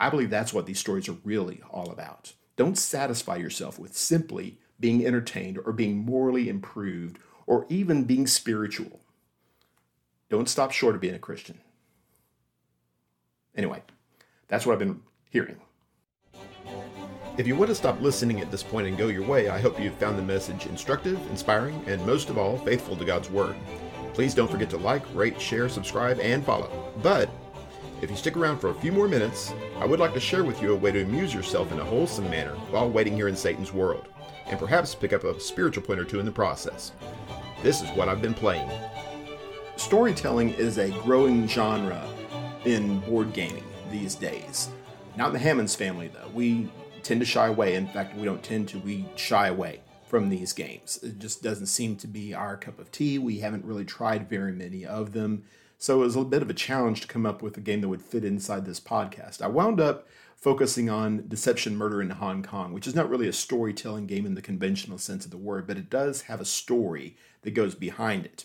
I 0.02 0.10
believe 0.10 0.30
that's 0.30 0.52
what 0.52 0.66
these 0.66 0.80
stories 0.80 1.08
are 1.08 1.16
really 1.22 1.62
all 1.70 1.92
about. 1.92 2.32
Don't 2.56 2.76
satisfy 2.76 3.36
yourself 3.36 3.78
with 3.78 3.96
simply 3.96 4.58
being 4.80 5.06
entertained, 5.06 5.60
or 5.64 5.72
being 5.72 5.98
morally 5.98 6.48
improved, 6.48 7.20
or 7.46 7.66
even 7.68 8.02
being 8.02 8.26
spiritual. 8.26 8.98
Don't 10.28 10.48
stop 10.48 10.72
short 10.72 10.96
of 10.96 11.00
being 11.00 11.14
a 11.14 11.20
Christian. 11.20 11.60
Anyway, 13.54 13.80
that's 14.48 14.66
what 14.66 14.72
I've 14.72 14.80
been 14.80 15.00
hearing. 15.30 15.60
If 17.38 17.46
you 17.46 17.54
want 17.54 17.68
to 17.68 17.74
stop 17.76 18.00
listening 18.00 18.40
at 18.40 18.50
this 18.50 18.64
point 18.64 18.88
and 18.88 18.98
go 18.98 19.06
your 19.06 19.24
way, 19.24 19.50
I 19.50 19.60
hope 19.60 19.78
you've 19.78 19.94
found 19.94 20.18
the 20.18 20.22
message 20.22 20.66
instructive, 20.66 21.20
inspiring, 21.30 21.80
and 21.86 22.04
most 22.04 22.28
of 22.28 22.38
all, 22.38 22.58
faithful 22.58 22.96
to 22.96 23.04
God's 23.04 23.30
Word. 23.30 23.54
Please 24.14 24.34
don't 24.34 24.50
forget 24.50 24.68
to 24.70 24.78
like, 24.78 25.04
rate, 25.14 25.40
share, 25.40 25.68
subscribe, 25.68 26.18
and 26.18 26.44
follow. 26.44 26.92
But 27.04 27.30
if 28.02 28.10
you 28.10 28.16
stick 28.16 28.36
around 28.36 28.58
for 28.58 28.70
a 28.70 28.74
few 28.74 28.90
more 28.90 29.06
minutes, 29.06 29.54
I 29.78 29.86
would 29.86 30.00
like 30.00 30.12
to 30.14 30.20
share 30.20 30.42
with 30.42 30.60
you 30.60 30.72
a 30.72 30.76
way 30.76 30.90
to 30.90 31.02
amuse 31.02 31.32
yourself 31.32 31.70
in 31.70 31.78
a 31.78 31.84
wholesome 31.84 32.28
manner 32.28 32.54
while 32.72 32.90
waiting 32.90 33.14
here 33.14 33.28
in 33.28 33.36
Satan's 33.36 33.72
world, 33.72 34.08
and 34.46 34.58
perhaps 34.58 34.92
pick 34.92 35.12
up 35.12 35.22
a 35.22 35.38
spiritual 35.38 35.84
point 35.84 36.00
or 36.00 36.04
two 36.04 36.18
in 36.18 36.26
the 36.26 36.32
process. 36.32 36.90
This 37.62 37.80
is 37.80 37.88
what 37.90 38.08
I've 38.08 38.20
been 38.20 38.34
playing. 38.34 38.68
Storytelling 39.76 40.50
is 40.54 40.78
a 40.78 40.90
growing 41.02 41.46
genre 41.46 42.04
in 42.64 42.98
board 43.00 43.32
gaming 43.32 43.64
these 43.92 44.16
days. 44.16 44.68
Not 45.16 45.28
in 45.28 45.34
the 45.34 45.38
Hammonds 45.38 45.76
family, 45.76 46.08
though. 46.08 46.28
We 46.34 46.68
tend 47.04 47.20
to 47.20 47.26
shy 47.26 47.46
away. 47.46 47.76
In 47.76 47.86
fact, 47.86 48.16
we 48.16 48.24
don't 48.24 48.42
tend 48.42 48.68
to, 48.70 48.80
we 48.80 49.04
shy 49.14 49.46
away 49.46 49.80
from 50.08 50.28
these 50.28 50.52
games. 50.52 50.98
It 51.04 51.20
just 51.20 51.40
doesn't 51.40 51.66
seem 51.66 51.94
to 51.96 52.08
be 52.08 52.34
our 52.34 52.56
cup 52.56 52.80
of 52.80 52.90
tea. 52.90 53.18
We 53.18 53.38
haven't 53.38 53.64
really 53.64 53.84
tried 53.84 54.28
very 54.28 54.52
many 54.52 54.84
of 54.84 55.12
them. 55.12 55.44
So 55.82 56.00
it 56.00 56.04
was 56.04 56.14
a 56.14 56.22
bit 56.22 56.42
of 56.42 56.48
a 56.48 56.54
challenge 56.54 57.00
to 57.00 57.08
come 57.08 57.26
up 57.26 57.42
with 57.42 57.56
a 57.56 57.60
game 57.60 57.80
that 57.80 57.88
would 57.88 58.02
fit 58.02 58.24
inside 58.24 58.64
this 58.64 58.78
podcast. 58.78 59.42
I 59.42 59.48
wound 59.48 59.80
up 59.80 60.06
focusing 60.36 60.88
on 60.88 61.26
Deception 61.26 61.76
Murder 61.76 62.00
in 62.00 62.10
Hong 62.10 62.44
Kong, 62.44 62.72
which 62.72 62.86
is 62.86 62.94
not 62.94 63.10
really 63.10 63.26
a 63.26 63.32
storytelling 63.32 64.06
game 64.06 64.24
in 64.24 64.36
the 64.36 64.42
conventional 64.42 64.96
sense 64.96 65.24
of 65.24 65.32
the 65.32 65.36
word, 65.36 65.66
but 65.66 65.76
it 65.76 65.90
does 65.90 66.22
have 66.22 66.40
a 66.40 66.44
story 66.44 67.16
that 67.40 67.50
goes 67.50 67.74
behind 67.74 68.24
it. 68.24 68.44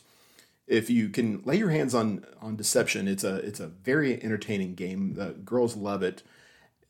If 0.65 0.89
you 0.89 1.09
can 1.09 1.43
lay 1.43 1.57
your 1.57 1.69
hands 1.69 1.93
on 1.93 2.25
on 2.41 2.55
Deception, 2.55 3.07
it's 3.07 3.23
a 3.23 3.35
it's 3.35 3.59
a 3.59 3.67
very 3.67 4.19
entertaining 4.23 4.73
game. 4.73 5.13
The 5.13 5.33
girls 5.45 5.75
love 5.75 6.01
it. 6.01 6.23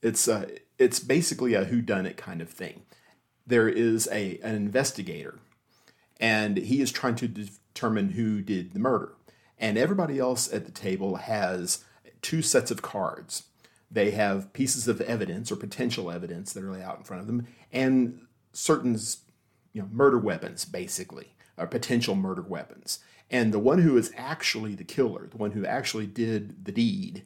It's 0.02 0.30
a 0.30 0.48
it's 0.80 1.02
basically 1.02 1.56
a 1.56 1.66
who 1.66 1.82
done 1.82 2.06
it 2.06 2.16
kind 2.16 2.42
of 2.42 2.50
thing. 2.50 2.84
There 3.46 3.68
is 3.68 4.08
a 4.14 4.40
an 4.42 4.56
investigator, 4.56 5.40
and 6.22 6.56
he 6.56 6.80
is 6.80 6.94
trying 6.94 7.16
to 7.16 7.28
determine 7.28 8.12
who 8.12 8.42
did 8.42 8.72
the 8.72 8.80
murder. 8.80 9.12
And 9.58 9.78
everybody 9.78 10.20
else 10.20 10.52
at 10.54 10.66
the 10.66 10.72
table 10.72 11.16
has 11.16 11.84
two 12.22 12.42
sets 12.42 12.72
of 12.72 12.82
cards. 12.82 13.44
They 13.90 14.12
have 14.12 14.54
pieces 14.54 14.88
of 14.88 15.02
evidence 15.02 15.52
or 15.52 15.56
potential 15.56 16.12
evidence 16.12 16.54
that 16.54 16.64
are 16.64 16.72
laid 16.72 16.84
out 16.84 16.98
in 16.98 17.04
front 17.04 17.22
of 17.22 17.28
them, 17.28 17.48
and 17.72 18.22
certain 18.54 18.98
you 19.74 19.82
know 19.82 19.88
murder 19.92 20.18
weapons, 20.18 20.66
basically, 20.66 21.34
or 21.58 21.68
potential 21.68 22.16
murder 22.16 22.42
weapons. 22.42 23.00
And 23.30 23.54
the 23.54 23.60
one 23.60 23.80
who 23.80 23.98
is 23.98 24.12
actually 24.16 24.76
the 24.76 24.84
killer, 24.84 25.28
the 25.28 25.38
one 25.38 25.52
who 25.52 25.66
actually 25.66 26.08
did 26.08 26.66
the 26.66 26.72
deed, 26.72 27.24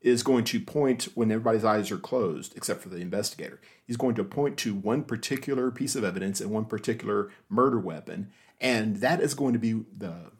is 0.00 0.22
going 0.22 0.44
to 0.44 0.60
point 0.60 1.04
when 1.14 1.30
everybody's 1.30 1.64
eyes 1.64 1.90
are 1.90 1.98
closed, 1.98 2.56
except 2.56 2.80
for 2.80 2.88
the 2.88 3.00
investigator. 3.00 3.60
He's 3.84 3.96
going 3.96 4.14
to 4.16 4.24
point 4.24 4.56
to 4.58 4.74
one 4.74 5.02
particular 5.02 5.70
piece 5.70 5.96
of 5.96 6.04
evidence 6.04 6.40
and 6.40 6.50
one 6.50 6.64
particular 6.66 7.30
murder 7.48 7.78
weapon, 7.78 8.30
and 8.60 8.96
that 8.98 9.20
is 9.20 9.34
going 9.34 9.52
to 9.52 9.58
be 9.58 9.84
the 9.96 10.30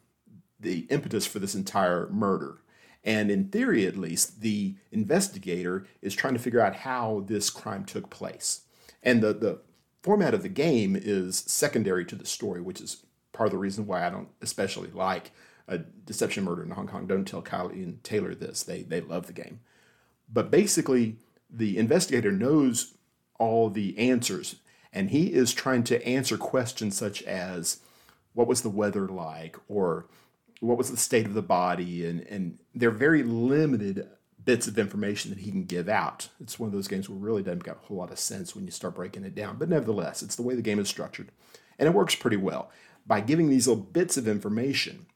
the 0.59 0.87
impetus 0.89 1.25
for 1.25 1.39
this 1.39 1.55
entire 1.55 2.07
murder. 2.09 2.57
And 3.03 3.31
in 3.31 3.49
theory, 3.49 3.85
at 3.85 3.97
least, 3.97 4.41
the 4.41 4.75
investigator 4.91 5.87
is 6.01 6.13
trying 6.13 6.33
to 6.33 6.39
figure 6.39 6.59
out 6.59 6.77
how 6.77 7.23
this 7.25 7.49
crime 7.49 7.85
took 7.85 8.09
place. 8.09 8.61
And 9.01 9.21
the, 9.21 9.33
the 9.33 9.61
format 10.03 10.33
of 10.33 10.43
the 10.43 10.49
game 10.49 10.97
is 10.99 11.37
secondary 11.37 12.05
to 12.05 12.15
the 12.15 12.25
story, 12.25 12.61
which 12.61 12.81
is 12.81 13.05
part 13.31 13.47
of 13.47 13.51
the 13.51 13.57
reason 13.57 13.85
why 13.87 14.05
I 14.05 14.09
don't 14.09 14.29
especially 14.41 14.89
like 14.91 15.31
a 15.67 15.77
Deception 15.77 16.43
Murder 16.43 16.63
in 16.63 16.71
Hong 16.71 16.87
Kong. 16.87 17.07
Don't 17.07 17.25
tell 17.25 17.41
Kylie 17.41 17.83
and 17.83 18.03
Taylor 18.03 18.33
this. 18.33 18.63
They 18.63 18.81
they 18.81 19.01
love 19.01 19.27
the 19.27 19.33
game. 19.33 19.59
But 20.31 20.51
basically, 20.51 21.17
the 21.49 21.77
investigator 21.77 22.31
knows 22.31 22.95
all 23.39 23.69
the 23.69 23.97
answers, 23.97 24.55
and 24.91 25.11
he 25.11 25.33
is 25.33 25.53
trying 25.53 25.83
to 25.85 26.05
answer 26.05 26.37
questions 26.37 26.97
such 26.97 27.21
as 27.23 27.79
what 28.33 28.47
was 28.47 28.61
the 28.61 28.69
weather 28.69 29.07
like 29.07 29.57
or 29.67 30.07
what 30.59 30.77
was 30.77 30.89
the 30.89 30.97
state 30.97 31.25
of 31.25 31.33
the 31.33 31.41
body 31.41 32.05
and 32.05 32.21
and 32.21 32.59
they're 32.73 32.91
very 32.91 33.23
limited 33.23 34.07
bits 34.47 34.65
of 34.65 34.79
information 34.79 35.29
that 35.29 35.41
he 35.41 35.51
can 35.51 35.65
give 35.65 35.89
out. 35.89 36.29
It's 36.39 36.57
one 36.57 36.67
of 36.67 36.73
those 36.73 36.87
games 36.87 37.09
where 37.09 37.19
really 37.19 37.43
doesn't 37.43 37.67
make 37.67 37.75
a 37.75 37.79
whole 37.87 37.97
lot 37.97 38.11
of 38.11 38.17
sense 38.17 38.55
when 38.55 38.63
you 38.63 38.71
start 38.71 38.95
breaking 38.95 39.25
it 39.25 39.35
down. 39.35 39.57
But 39.57 39.67
nevertheless, 39.67 40.23
it's 40.23 40.37
the 40.37 40.41
way 40.41 40.55
the 40.55 40.61
game 40.61 40.79
is 40.79 40.87
structured. 40.87 41.33
And 41.77 41.85
it 41.85 41.93
works 41.93 42.15
pretty 42.15 42.37
well. 42.37 42.71
By 43.05 43.19
giving 43.19 43.49
these 43.49 43.67
little 43.67 43.83
bits 43.83 44.15
of 44.15 44.25
information, 44.25 45.07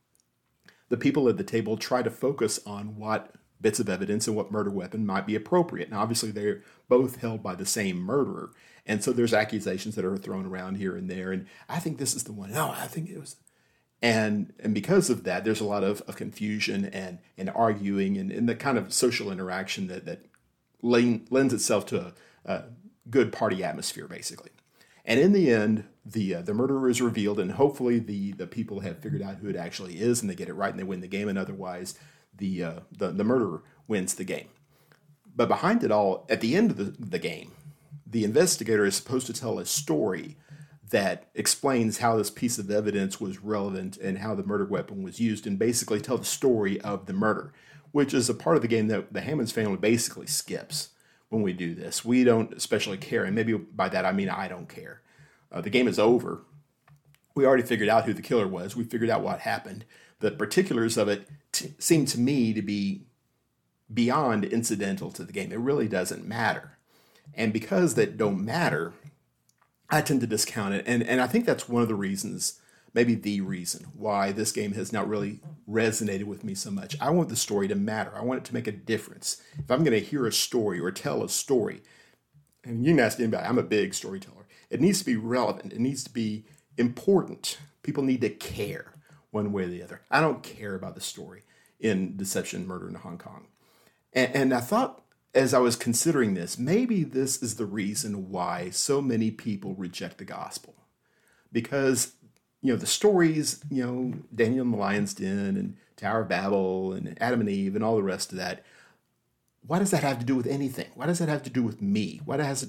the 0.89 0.97
people 0.97 1.29
at 1.29 1.37
the 1.37 1.45
table 1.45 1.77
try 1.77 2.03
to 2.03 2.11
focus 2.11 2.59
on 2.65 2.97
what 2.97 3.33
bits 3.61 3.79
of 3.79 3.87
evidence 3.87 4.27
and 4.27 4.35
what 4.35 4.51
murder 4.51 4.69
weapon 4.69 5.05
might 5.05 5.25
be 5.25 5.35
appropriate. 5.35 5.89
Now, 5.89 6.01
obviously, 6.01 6.31
they're 6.31 6.61
both 6.89 7.21
held 7.21 7.41
by 7.41 7.55
the 7.55 7.65
same 7.65 7.99
murderer. 7.99 8.51
And 8.85 9.01
so 9.01 9.13
there's 9.13 9.33
accusations 9.33 9.95
that 9.95 10.03
are 10.03 10.17
thrown 10.17 10.45
around 10.45 10.75
here 10.75 10.97
and 10.97 11.09
there. 11.09 11.31
And 11.31 11.47
I 11.69 11.79
think 11.79 11.99
this 11.99 12.15
is 12.15 12.25
the 12.25 12.33
one. 12.33 12.51
No, 12.51 12.71
I 12.71 12.87
think 12.87 13.09
it 13.09 13.17
was. 13.17 13.37
And, 14.01 14.53
and 14.59 14.73
because 14.73 15.09
of 15.09 15.23
that, 15.25 15.43
there's 15.43 15.61
a 15.61 15.65
lot 15.65 15.83
of, 15.83 16.01
of 16.01 16.15
confusion 16.15 16.85
and, 16.85 17.19
and 17.37 17.49
arguing 17.51 18.17
and, 18.17 18.31
and 18.31 18.49
the 18.49 18.55
kind 18.55 18.77
of 18.77 18.93
social 18.93 19.31
interaction 19.31 19.87
that, 19.87 20.05
that 20.05 20.25
lends 20.81 21.53
itself 21.53 21.85
to 21.87 21.99
a, 21.99 22.13
a 22.51 22.63
good 23.09 23.31
party 23.31 23.63
atmosphere, 23.63 24.07
basically. 24.07 24.51
And 25.05 25.19
in 25.19 25.33
the 25.33 25.51
end, 25.51 25.85
the 26.05 26.35
uh, 26.35 26.41
the 26.41 26.53
murderer 26.53 26.89
is 26.89 27.01
revealed, 27.01 27.39
and 27.39 27.53
hopefully 27.53 27.99
the 27.99 28.33
the 28.33 28.47
people 28.47 28.81
have 28.81 28.99
figured 28.99 29.21
out 29.21 29.37
who 29.37 29.49
it 29.49 29.55
actually 29.55 29.99
is, 29.99 30.21
and 30.21 30.29
they 30.29 30.35
get 30.35 30.49
it 30.49 30.53
right, 30.53 30.69
and 30.69 30.79
they 30.79 30.83
win 30.83 31.01
the 31.01 31.07
game. 31.07 31.27
And 31.27 31.37
otherwise, 31.37 31.97
the 32.35 32.63
uh, 32.63 32.79
the 32.91 33.09
the 33.09 33.23
murderer 33.23 33.63
wins 33.87 34.13
the 34.13 34.23
game. 34.23 34.47
But 35.35 35.47
behind 35.47 35.83
it 35.83 35.91
all, 35.91 36.25
at 36.29 36.41
the 36.41 36.55
end 36.55 36.71
of 36.71 36.77
the, 36.77 36.95
the 36.99 37.19
game, 37.19 37.53
the 38.05 38.23
investigator 38.23 38.85
is 38.85 38.95
supposed 38.95 39.27
to 39.27 39.33
tell 39.33 39.59
a 39.59 39.65
story 39.65 40.37
that 40.91 41.29
explains 41.33 41.97
how 41.97 42.17
this 42.17 42.29
piece 42.29 42.57
of 42.57 42.69
evidence 42.69 43.19
was 43.19 43.43
relevant 43.43 43.97
and 43.97 44.19
how 44.19 44.35
the 44.35 44.43
murder 44.43 44.65
weapon 44.65 45.03
was 45.03 45.19
used, 45.19 45.47
and 45.47 45.57
basically 45.57 45.99
tell 45.99 46.17
the 46.17 46.25
story 46.25 46.79
of 46.81 47.05
the 47.05 47.13
murder, 47.13 47.51
which 47.91 48.13
is 48.13 48.29
a 48.29 48.33
part 48.33 48.55
of 48.55 48.61
the 48.61 48.67
game 48.67 48.87
that 48.87 49.11
the 49.11 49.21
Hammonds 49.21 49.51
family 49.51 49.77
basically 49.77 50.27
skips 50.27 50.89
when 51.29 51.41
we 51.41 51.53
do 51.53 51.73
this. 51.73 52.05
We 52.05 52.23
don't 52.23 52.53
especially 52.53 52.97
care, 52.97 53.23
and 53.23 53.35
maybe 53.35 53.53
by 53.53 53.89
that 53.89 54.05
I 54.05 54.11
mean 54.11 54.29
I 54.29 54.47
don't 54.47 54.69
care. 54.69 55.01
Uh, 55.51 55.61
the 55.61 55.69
game 55.69 55.87
is 55.87 55.97
over. 55.97 56.43
We 57.35 57.45
already 57.45 57.63
figured 57.63 57.89
out 57.89 58.05
who 58.05 58.13
the 58.13 58.21
killer 58.21 58.47
was. 58.47 58.75
We 58.75 58.83
figured 58.83 59.09
out 59.09 59.21
what 59.21 59.39
happened. 59.39 59.85
The 60.19 60.31
particulars 60.31 60.97
of 60.97 61.07
it 61.07 61.27
t- 61.51 61.73
seem 61.79 62.05
to 62.07 62.19
me 62.19 62.53
to 62.53 62.61
be 62.61 63.05
beyond 63.93 64.45
incidental 64.45 65.11
to 65.11 65.23
the 65.23 65.33
game. 65.33 65.51
It 65.51 65.59
really 65.59 65.87
doesn't 65.87 66.25
matter. 66.25 66.77
And 67.33 67.53
because 67.53 67.95
that 67.95 68.17
don't 68.17 68.43
matter, 68.43 68.93
I 69.91 70.01
tend 70.01 70.21
to 70.21 70.27
discount 70.27 70.73
it. 70.73 70.85
And, 70.87 71.03
and 71.03 71.21
I 71.21 71.27
think 71.27 71.45
that's 71.45 71.67
one 71.67 71.81
of 71.81 71.89
the 71.89 71.95
reasons, 71.95 72.59
maybe 72.93 73.13
the 73.13 73.41
reason, 73.41 73.87
why 73.93 74.31
this 74.31 74.53
game 74.53 74.71
has 74.73 74.93
not 74.93 75.07
really 75.07 75.41
resonated 75.69 76.23
with 76.23 76.43
me 76.43 76.55
so 76.55 76.71
much. 76.71 76.95
I 77.01 77.09
want 77.09 77.29
the 77.29 77.35
story 77.35 77.67
to 77.67 77.75
matter. 77.75 78.13
I 78.15 78.23
want 78.23 78.39
it 78.39 78.45
to 78.45 78.53
make 78.53 78.67
a 78.67 78.71
difference. 78.71 79.41
If 79.59 79.69
I'm 79.69 79.83
going 79.83 79.99
to 79.99 80.05
hear 80.05 80.25
a 80.25 80.31
story 80.31 80.79
or 80.79 80.91
tell 80.91 81.23
a 81.23 81.29
story, 81.29 81.81
and 82.63 82.85
you 82.85 82.93
can 82.93 82.99
ask 82.99 83.19
anybody, 83.19 83.45
I'm 83.45 83.59
a 83.59 83.63
big 83.63 83.93
storyteller. 83.93 84.47
It 84.69 84.79
needs 84.79 84.99
to 84.99 85.05
be 85.05 85.17
relevant. 85.17 85.73
It 85.73 85.79
needs 85.79 86.03
to 86.05 86.09
be 86.09 86.45
important. 86.77 87.57
People 87.83 88.03
need 88.03 88.21
to 88.21 88.29
care 88.29 88.93
one 89.31 89.51
way 89.51 89.63
or 89.63 89.67
the 89.67 89.83
other. 89.83 90.01
I 90.09 90.21
don't 90.21 90.43
care 90.43 90.75
about 90.75 90.95
the 90.95 91.01
story 91.01 91.43
in 91.79 92.15
Deception, 92.15 92.67
Murder 92.67 92.87
in 92.87 92.95
Hong 92.95 93.17
Kong. 93.17 93.47
And, 94.13 94.35
and 94.35 94.53
I 94.53 94.61
thought 94.61 95.03
as 95.33 95.53
I 95.53 95.59
was 95.59 95.75
considering 95.75 96.33
this, 96.33 96.57
maybe 96.57 97.03
this 97.03 97.41
is 97.41 97.55
the 97.55 97.65
reason 97.65 98.29
why 98.29 98.69
so 98.69 99.01
many 99.01 99.31
people 99.31 99.73
reject 99.75 100.17
the 100.17 100.25
gospel. 100.25 100.75
Because, 101.51 102.13
you 102.61 102.71
know, 102.71 102.77
the 102.77 102.85
stories, 102.85 103.63
you 103.69 103.85
know, 103.85 104.13
Daniel 104.33 104.65
in 104.65 104.71
the 104.71 104.77
Lion's 104.77 105.13
Den 105.13 105.57
and 105.57 105.77
Tower 105.95 106.21
of 106.21 106.29
Babel 106.29 106.93
and 106.93 107.17
Adam 107.21 107.41
and 107.41 107.49
Eve 107.49 107.75
and 107.75 107.83
all 107.83 107.95
the 107.95 108.03
rest 108.03 108.31
of 108.31 108.37
that, 108.37 108.63
why 109.65 109.79
does 109.79 109.91
that 109.91 110.03
have 110.03 110.19
to 110.19 110.25
do 110.25 110.35
with 110.35 110.47
anything? 110.47 110.87
Why 110.95 111.05
does 111.05 111.19
that 111.19 111.29
have 111.29 111.43
to 111.43 111.49
do 111.49 111.61
with 111.61 111.81
me? 111.81 112.19
What 112.25 112.39
it, 112.39 112.65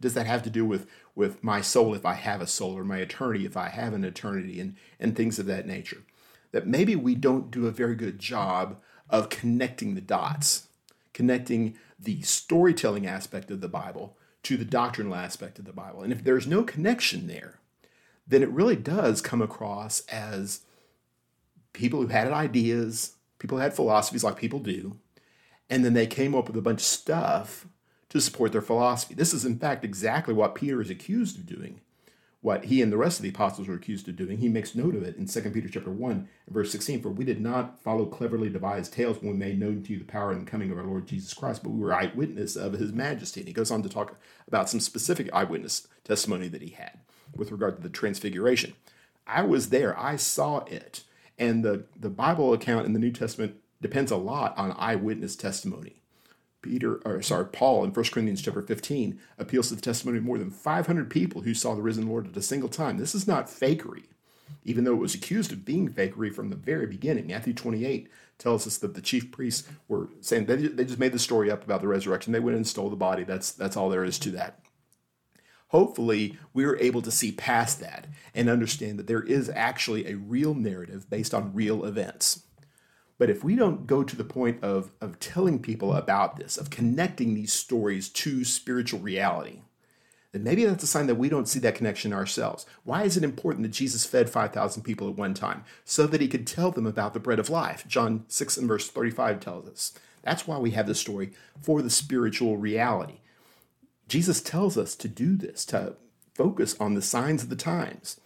does 0.00 0.14
that 0.14 0.26
have 0.26 0.42
to 0.44 0.50
do 0.50 0.64
with 0.64 0.86
with 1.14 1.44
my 1.44 1.60
soul 1.60 1.94
if 1.94 2.06
I 2.06 2.14
have 2.14 2.40
a 2.40 2.46
soul 2.46 2.78
or 2.78 2.84
my 2.84 2.98
eternity 2.98 3.44
if 3.44 3.56
I 3.56 3.68
have 3.68 3.92
an 3.92 4.04
eternity 4.04 4.58
and 4.58 4.74
and 4.98 5.14
things 5.14 5.38
of 5.38 5.46
that 5.46 5.66
nature? 5.66 6.02
That 6.52 6.66
maybe 6.66 6.96
we 6.96 7.14
don't 7.14 7.50
do 7.50 7.66
a 7.66 7.70
very 7.70 7.94
good 7.94 8.18
job 8.18 8.80
of 9.10 9.28
connecting 9.28 9.94
the 9.94 10.00
dots, 10.00 10.68
connecting 11.12 11.76
the 12.02 12.22
storytelling 12.22 13.06
aspect 13.06 13.50
of 13.50 13.60
the 13.60 13.68
Bible 13.68 14.16
to 14.42 14.56
the 14.56 14.64
doctrinal 14.64 15.14
aspect 15.14 15.58
of 15.58 15.64
the 15.64 15.72
Bible. 15.72 16.02
And 16.02 16.12
if 16.12 16.24
there's 16.24 16.46
no 16.46 16.62
connection 16.62 17.26
there, 17.26 17.60
then 18.26 18.42
it 18.42 18.50
really 18.50 18.76
does 18.76 19.20
come 19.20 19.42
across 19.42 20.00
as 20.06 20.60
people 21.72 22.00
who 22.00 22.08
had 22.08 22.32
ideas, 22.32 23.16
people 23.38 23.58
who 23.58 23.62
had 23.62 23.74
philosophies 23.74 24.24
like 24.24 24.36
people 24.36 24.60
do, 24.60 24.98
and 25.68 25.84
then 25.84 25.94
they 25.94 26.06
came 26.06 26.34
up 26.34 26.46
with 26.46 26.56
a 26.56 26.62
bunch 26.62 26.80
of 26.80 26.86
stuff 26.86 27.66
to 28.08 28.20
support 28.20 28.52
their 28.52 28.62
philosophy. 28.62 29.14
This 29.14 29.34
is, 29.34 29.44
in 29.44 29.58
fact, 29.58 29.84
exactly 29.84 30.34
what 30.34 30.54
Peter 30.54 30.80
is 30.80 30.90
accused 30.90 31.38
of 31.38 31.46
doing 31.46 31.80
what 32.42 32.64
he 32.66 32.80
and 32.80 32.90
the 32.90 32.96
rest 32.96 33.18
of 33.18 33.22
the 33.22 33.28
apostles 33.28 33.68
were 33.68 33.74
accused 33.74 34.08
of 34.08 34.16
doing, 34.16 34.38
he 34.38 34.48
makes 34.48 34.74
note 34.74 34.94
of 34.94 35.02
it 35.02 35.16
in 35.16 35.26
2 35.26 35.50
Peter 35.50 35.68
chapter 35.68 35.90
1 35.90 36.12
and 36.12 36.28
verse 36.48 36.72
16. 36.72 37.02
For 37.02 37.10
we 37.10 37.24
did 37.24 37.40
not 37.40 37.82
follow 37.82 38.06
cleverly 38.06 38.48
devised 38.48 38.94
tales 38.94 39.20
when 39.20 39.32
we 39.32 39.36
made 39.36 39.60
known 39.60 39.82
to 39.82 39.92
you 39.92 39.98
the 39.98 40.04
power 40.06 40.32
and 40.32 40.46
coming 40.46 40.70
of 40.70 40.78
our 40.78 40.84
Lord 40.84 41.06
Jesus 41.06 41.34
Christ, 41.34 41.62
but 41.62 41.70
we 41.70 41.80
were 41.80 41.92
eyewitness 41.92 42.56
of 42.56 42.72
his 42.72 42.92
majesty. 42.92 43.40
And 43.40 43.48
he 43.48 43.52
goes 43.52 43.70
on 43.70 43.82
to 43.82 43.90
talk 43.90 44.18
about 44.48 44.70
some 44.70 44.80
specific 44.80 45.28
eyewitness 45.34 45.86
testimony 46.02 46.48
that 46.48 46.62
he 46.62 46.70
had 46.70 47.00
with 47.36 47.52
regard 47.52 47.76
to 47.76 47.82
the 47.82 47.90
transfiguration. 47.90 48.74
I 49.26 49.42
was 49.42 49.68
there, 49.68 49.98
I 49.98 50.16
saw 50.16 50.64
it. 50.64 51.04
And 51.38 51.62
the, 51.62 51.84
the 51.98 52.10
Bible 52.10 52.52
account 52.54 52.86
in 52.86 52.94
the 52.94 52.98
New 52.98 53.12
Testament 53.12 53.56
depends 53.82 54.10
a 54.10 54.16
lot 54.16 54.56
on 54.56 54.72
eyewitness 54.72 55.36
testimony. 55.36 55.99
Peter, 56.62 56.96
or 57.04 57.22
sorry, 57.22 57.46
Paul 57.46 57.84
in 57.84 57.90
1 57.90 58.04
Corinthians 58.06 58.42
chapter 58.42 58.62
15 58.62 59.18
appeals 59.38 59.68
to 59.68 59.74
the 59.74 59.80
testimony 59.80 60.18
of 60.18 60.24
more 60.24 60.38
than 60.38 60.50
500 60.50 61.10
people 61.10 61.42
who 61.42 61.54
saw 61.54 61.74
the 61.74 61.82
risen 61.82 62.08
Lord 62.08 62.26
at 62.28 62.36
a 62.36 62.42
single 62.42 62.68
time. 62.68 62.98
This 62.98 63.14
is 63.14 63.26
not 63.26 63.46
fakery, 63.46 64.04
even 64.64 64.84
though 64.84 64.94
it 64.94 65.00
was 65.00 65.14
accused 65.14 65.52
of 65.52 65.64
being 65.64 65.88
fakery 65.88 66.32
from 66.32 66.50
the 66.50 66.56
very 66.56 66.86
beginning. 66.86 67.28
Matthew 67.28 67.54
28 67.54 68.08
tells 68.38 68.66
us 68.66 68.78
that 68.78 68.94
the 68.94 69.00
chief 69.00 69.30
priests 69.30 69.68
were 69.88 70.08
saying 70.20 70.46
they, 70.46 70.56
they 70.56 70.84
just 70.84 70.98
made 70.98 71.12
the 71.12 71.18
story 71.18 71.50
up 71.50 71.64
about 71.64 71.80
the 71.80 71.88
resurrection. 71.88 72.32
They 72.32 72.40
went 72.40 72.56
and 72.56 72.66
stole 72.66 72.90
the 72.90 72.96
body. 72.96 73.24
That's 73.24 73.52
that's 73.52 73.76
all 73.76 73.88
there 73.88 74.04
is 74.04 74.18
to 74.20 74.30
that. 74.32 74.60
Hopefully, 75.68 76.36
we 76.52 76.64
are 76.64 76.76
able 76.78 77.00
to 77.00 77.12
see 77.12 77.30
past 77.30 77.78
that 77.78 78.08
and 78.34 78.48
understand 78.48 78.98
that 78.98 79.06
there 79.06 79.22
is 79.22 79.48
actually 79.54 80.06
a 80.06 80.16
real 80.16 80.52
narrative 80.52 81.08
based 81.08 81.32
on 81.32 81.54
real 81.54 81.84
events. 81.84 82.42
But 83.20 83.28
if 83.28 83.44
we 83.44 83.54
don't 83.54 83.86
go 83.86 84.02
to 84.02 84.16
the 84.16 84.24
point 84.24 84.64
of, 84.64 84.92
of 84.98 85.20
telling 85.20 85.58
people 85.58 85.92
about 85.92 86.38
this, 86.38 86.56
of 86.56 86.70
connecting 86.70 87.34
these 87.34 87.52
stories 87.52 88.08
to 88.08 88.46
spiritual 88.46 89.00
reality, 89.00 89.60
then 90.32 90.42
maybe 90.42 90.64
that's 90.64 90.84
a 90.84 90.86
sign 90.86 91.06
that 91.06 91.16
we 91.16 91.28
don't 91.28 91.46
see 91.46 91.58
that 91.58 91.74
connection 91.74 92.14
ourselves. 92.14 92.64
Why 92.82 93.02
is 93.02 93.18
it 93.18 93.22
important 93.22 93.64
that 93.64 93.72
Jesus 93.72 94.06
fed 94.06 94.30
5,000 94.30 94.84
people 94.84 95.06
at 95.06 95.16
one 95.16 95.34
time? 95.34 95.66
So 95.84 96.06
that 96.06 96.22
he 96.22 96.28
could 96.28 96.46
tell 96.46 96.70
them 96.70 96.86
about 96.86 97.12
the 97.12 97.20
bread 97.20 97.38
of 97.38 97.50
life. 97.50 97.84
John 97.86 98.24
6 98.28 98.56
and 98.56 98.66
verse 98.66 98.88
35 98.88 99.38
tells 99.38 99.68
us. 99.68 99.92
That's 100.22 100.46
why 100.46 100.56
we 100.56 100.70
have 100.70 100.86
this 100.86 100.98
story 100.98 101.32
for 101.60 101.82
the 101.82 101.90
spiritual 101.90 102.56
reality. 102.56 103.18
Jesus 104.08 104.40
tells 104.40 104.78
us 104.78 104.94
to 104.94 105.08
do 105.08 105.36
this, 105.36 105.66
to 105.66 105.96
focus 106.34 106.74
on 106.80 106.94
the 106.94 107.02
signs 107.02 107.42
of 107.42 107.50
the 107.50 107.54
times. 107.54 108.18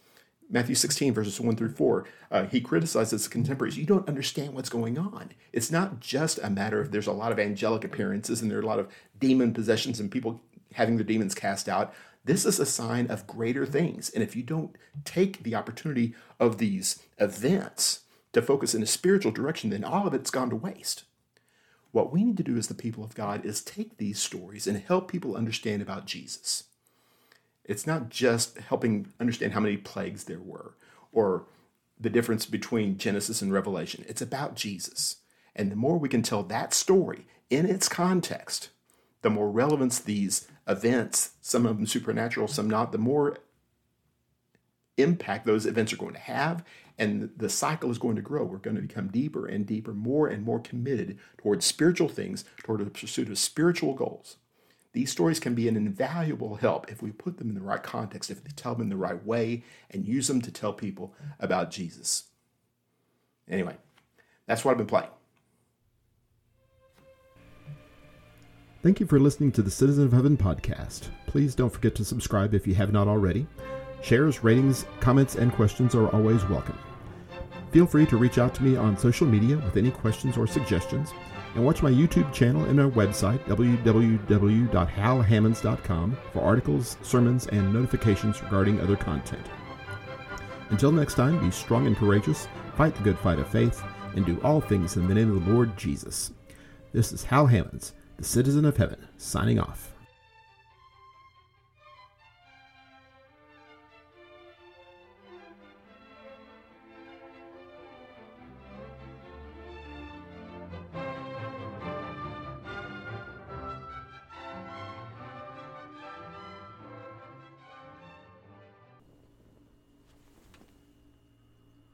Matthew 0.49 0.75
16, 0.75 1.13
verses 1.13 1.39
1 1.39 1.55
through 1.55 1.73
4, 1.73 2.05
uh, 2.31 2.45
he 2.45 2.61
criticizes 2.61 3.27
contemporaries. 3.27 3.77
You 3.77 3.85
don't 3.85 4.07
understand 4.07 4.53
what's 4.53 4.69
going 4.69 4.97
on. 4.97 5.31
It's 5.51 5.71
not 5.71 5.99
just 5.99 6.39
a 6.43 6.49
matter 6.49 6.79
of 6.79 6.91
there's 6.91 7.07
a 7.07 7.11
lot 7.11 7.31
of 7.31 7.39
angelic 7.39 7.83
appearances 7.83 8.41
and 8.41 8.51
there 8.51 8.59
are 8.59 8.63
a 8.63 8.65
lot 8.65 8.79
of 8.79 8.87
demon 9.19 9.53
possessions 9.53 9.99
and 9.99 10.11
people 10.11 10.41
having 10.73 10.97
their 10.97 11.05
demons 11.05 11.33
cast 11.33 11.67
out. 11.67 11.93
This 12.23 12.45
is 12.45 12.59
a 12.59 12.65
sign 12.65 13.07
of 13.07 13.27
greater 13.27 13.65
things. 13.65 14.09
And 14.09 14.23
if 14.23 14.35
you 14.35 14.43
don't 14.43 14.75
take 15.03 15.43
the 15.43 15.55
opportunity 15.55 16.13
of 16.39 16.57
these 16.57 17.03
events 17.17 18.01
to 18.33 18.41
focus 18.41 18.75
in 18.75 18.83
a 18.83 18.87
spiritual 18.87 19.31
direction, 19.31 19.69
then 19.69 19.83
all 19.83 20.05
of 20.05 20.13
it's 20.13 20.31
gone 20.31 20.49
to 20.49 20.55
waste. 20.55 21.05
What 21.91 22.11
we 22.11 22.23
need 22.23 22.37
to 22.37 22.43
do 22.43 22.57
as 22.57 22.67
the 22.67 22.73
people 22.73 23.03
of 23.03 23.15
God 23.15 23.45
is 23.45 23.61
take 23.61 23.97
these 23.97 24.19
stories 24.19 24.67
and 24.67 24.77
help 24.77 25.09
people 25.09 25.37
understand 25.37 25.81
about 25.81 26.05
Jesus. 26.05 26.65
It's 27.67 27.87
not 27.87 28.09
just 28.09 28.57
helping 28.59 29.13
understand 29.19 29.53
how 29.53 29.59
many 29.59 29.77
plagues 29.77 30.25
there 30.25 30.39
were 30.39 30.75
or 31.11 31.45
the 31.99 32.09
difference 32.09 32.45
between 32.45 32.97
Genesis 32.97 33.41
and 33.41 33.51
Revelation. 33.51 34.05
It's 34.07 34.21
about 34.21 34.55
Jesus. 34.55 35.17
And 35.55 35.71
the 35.71 35.75
more 35.75 35.97
we 35.97 36.09
can 36.09 36.21
tell 36.21 36.43
that 36.43 36.73
story 36.73 37.25
in 37.49 37.65
its 37.65 37.87
context, 37.87 38.69
the 39.21 39.29
more 39.29 39.49
relevance 39.49 39.99
these 39.99 40.47
events, 40.67 41.31
some 41.41 41.65
of 41.65 41.77
them 41.77 41.87
supernatural, 41.87 42.47
some 42.47 42.69
not, 42.69 42.91
the 42.91 42.97
more 42.97 43.37
impact 44.97 45.45
those 45.45 45.65
events 45.65 45.93
are 45.93 45.97
going 45.97 46.13
to 46.13 46.19
have. 46.19 46.63
And 46.97 47.31
the 47.35 47.49
cycle 47.49 47.91
is 47.91 47.97
going 47.97 48.15
to 48.15 48.21
grow. 48.21 48.43
We're 48.43 48.57
going 48.57 48.77
to 48.77 48.81
become 48.81 49.07
deeper 49.07 49.45
and 49.45 49.65
deeper, 49.65 49.93
more 49.93 50.27
and 50.27 50.43
more 50.43 50.59
committed 50.59 51.17
towards 51.37 51.65
spiritual 51.65 52.07
things, 52.07 52.45
toward 52.63 52.79
the 52.81 52.89
pursuit 52.89 53.29
of 53.29 53.37
spiritual 53.37 53.93
goals. 53.93 54.37
These 54.95 55.11
stories 55.11 55.41
can 55.41 55.55
be 55.55 55.67
an 55.67 55.75
invaluable 55.75 56.55
help 56.55 56.89
if 56.89 57.01
we 57.01 57.11
put 57.11 57.37
them 57.37 57.49
in 57.49 57.55
the 57.55 57.61
right 57.61 57.83
context, 57.83 58.31
if 58.31 58.41
we 58.45 58.51
tell 58.51 58.75
them 58.75 58.83
in 58.83 58.89
the 58.89 58.95
right 58.95 59.21
way, 59.25 59.61
and 59.91 60.07
use 60.07 60.29
them 60.29 60.41
to 60.41 60.49
tell 60.49 60.71
people 60.71 61.13
about 61.37 61.69
Jesus. 61.69 62.29
Anyway, 63.49 63.75
that's 64.47 64.63
what 64.63 64.71
I've 64.71 64.77
been 64.77 64.87
playing. 64.87 65.09
Thank 68.83 69.01
you 69.01 69.05
for 69.05 69.19
listening 69.19 69.51
to 69.51 69.61
the 69.61 69.69
Citizen 69.69 70.05
of 70.05 70.13
Heaven 70.13 70.37
podcast. 70.37 71.09
Please 71.27 71.55
don't 71.55 71.73
forget 71.73 71.93
to 71.95 72.05
subscribe 72.05 72.53
if 72.53 72.65
you 72.65 72.75
have 72.75 72.93
not 72.93 73.09
already. 73.09 73.47
Shares, 74.01 74.45
ratings, 74.45 74.85
comments, 75.01 75.35
and 75.35 75.51
questions 75.51 75.93
are 75.93 76.07
always 76.15 76.41
welcome. 76.45 76.79
Feel 77.71 77.85
free 77.85 78.05
to 78.05 78.15
reach 78.15 78.37
out 78.37 78.55
to 78.55 78.63
me 78.63 78.77
on 78.77 78.97
social 78.97 79.27
media 79.27 79.57
with 79.57 79.75
any 79.75 79.91
questions 79.91 80.37
or 80.37 80.47
suggestions 80.47 81.11
and 81.55 81.65
watch 81.65 81.81
my 81.81 81.89
YouTube 81.89 82.31
channel 82.33 82.65
and 82.65 82.79
our 82.79 82.91
website, 82.91 83.39
www.halhammonds.com, 83.45 86.17
for 86.31 86.41
articles, 86.41 86.97
sermons, 87.01 87.47
and 87.47 87.73
notifications 87.73 88.43
regarding 88.43 88.79
other 88.81 88.97
content. 88.97 89.47
Until 90.69 90.91
next 90.91 91.15
time, 91.15 91.39
be 91.39 91.49
strong 91.51 91.87
and 91.87 91.95
courageous, 91.95 92.49
fight 92.75 92.93
the 92.95 93.03
good 93.03 93.17
fight 93.19 93.39
of 93.39 93.47
faith, 93.47 93.81
and 94.15 94.25
do 94.25 94.39
all 94.43 94.59
things 94.61 94.97
in 94.97 95.07
the 95.07 95.15
name 95.15 95.35
of 95.35 95.45
the 95.45 95.51
Lord 95.51 95.75
Jesus. 95.77 96.31
This 96.91 97.11
is 97.11 97.23
Hal 97.23 97.47
Hammonds, 97.47 97.93
the 98.17 98.23
citizen 98.23 98.65
of 98.65 98.77
heaven, 98.77 99.07
signing 99.17 99.59
off. 99.59 99.94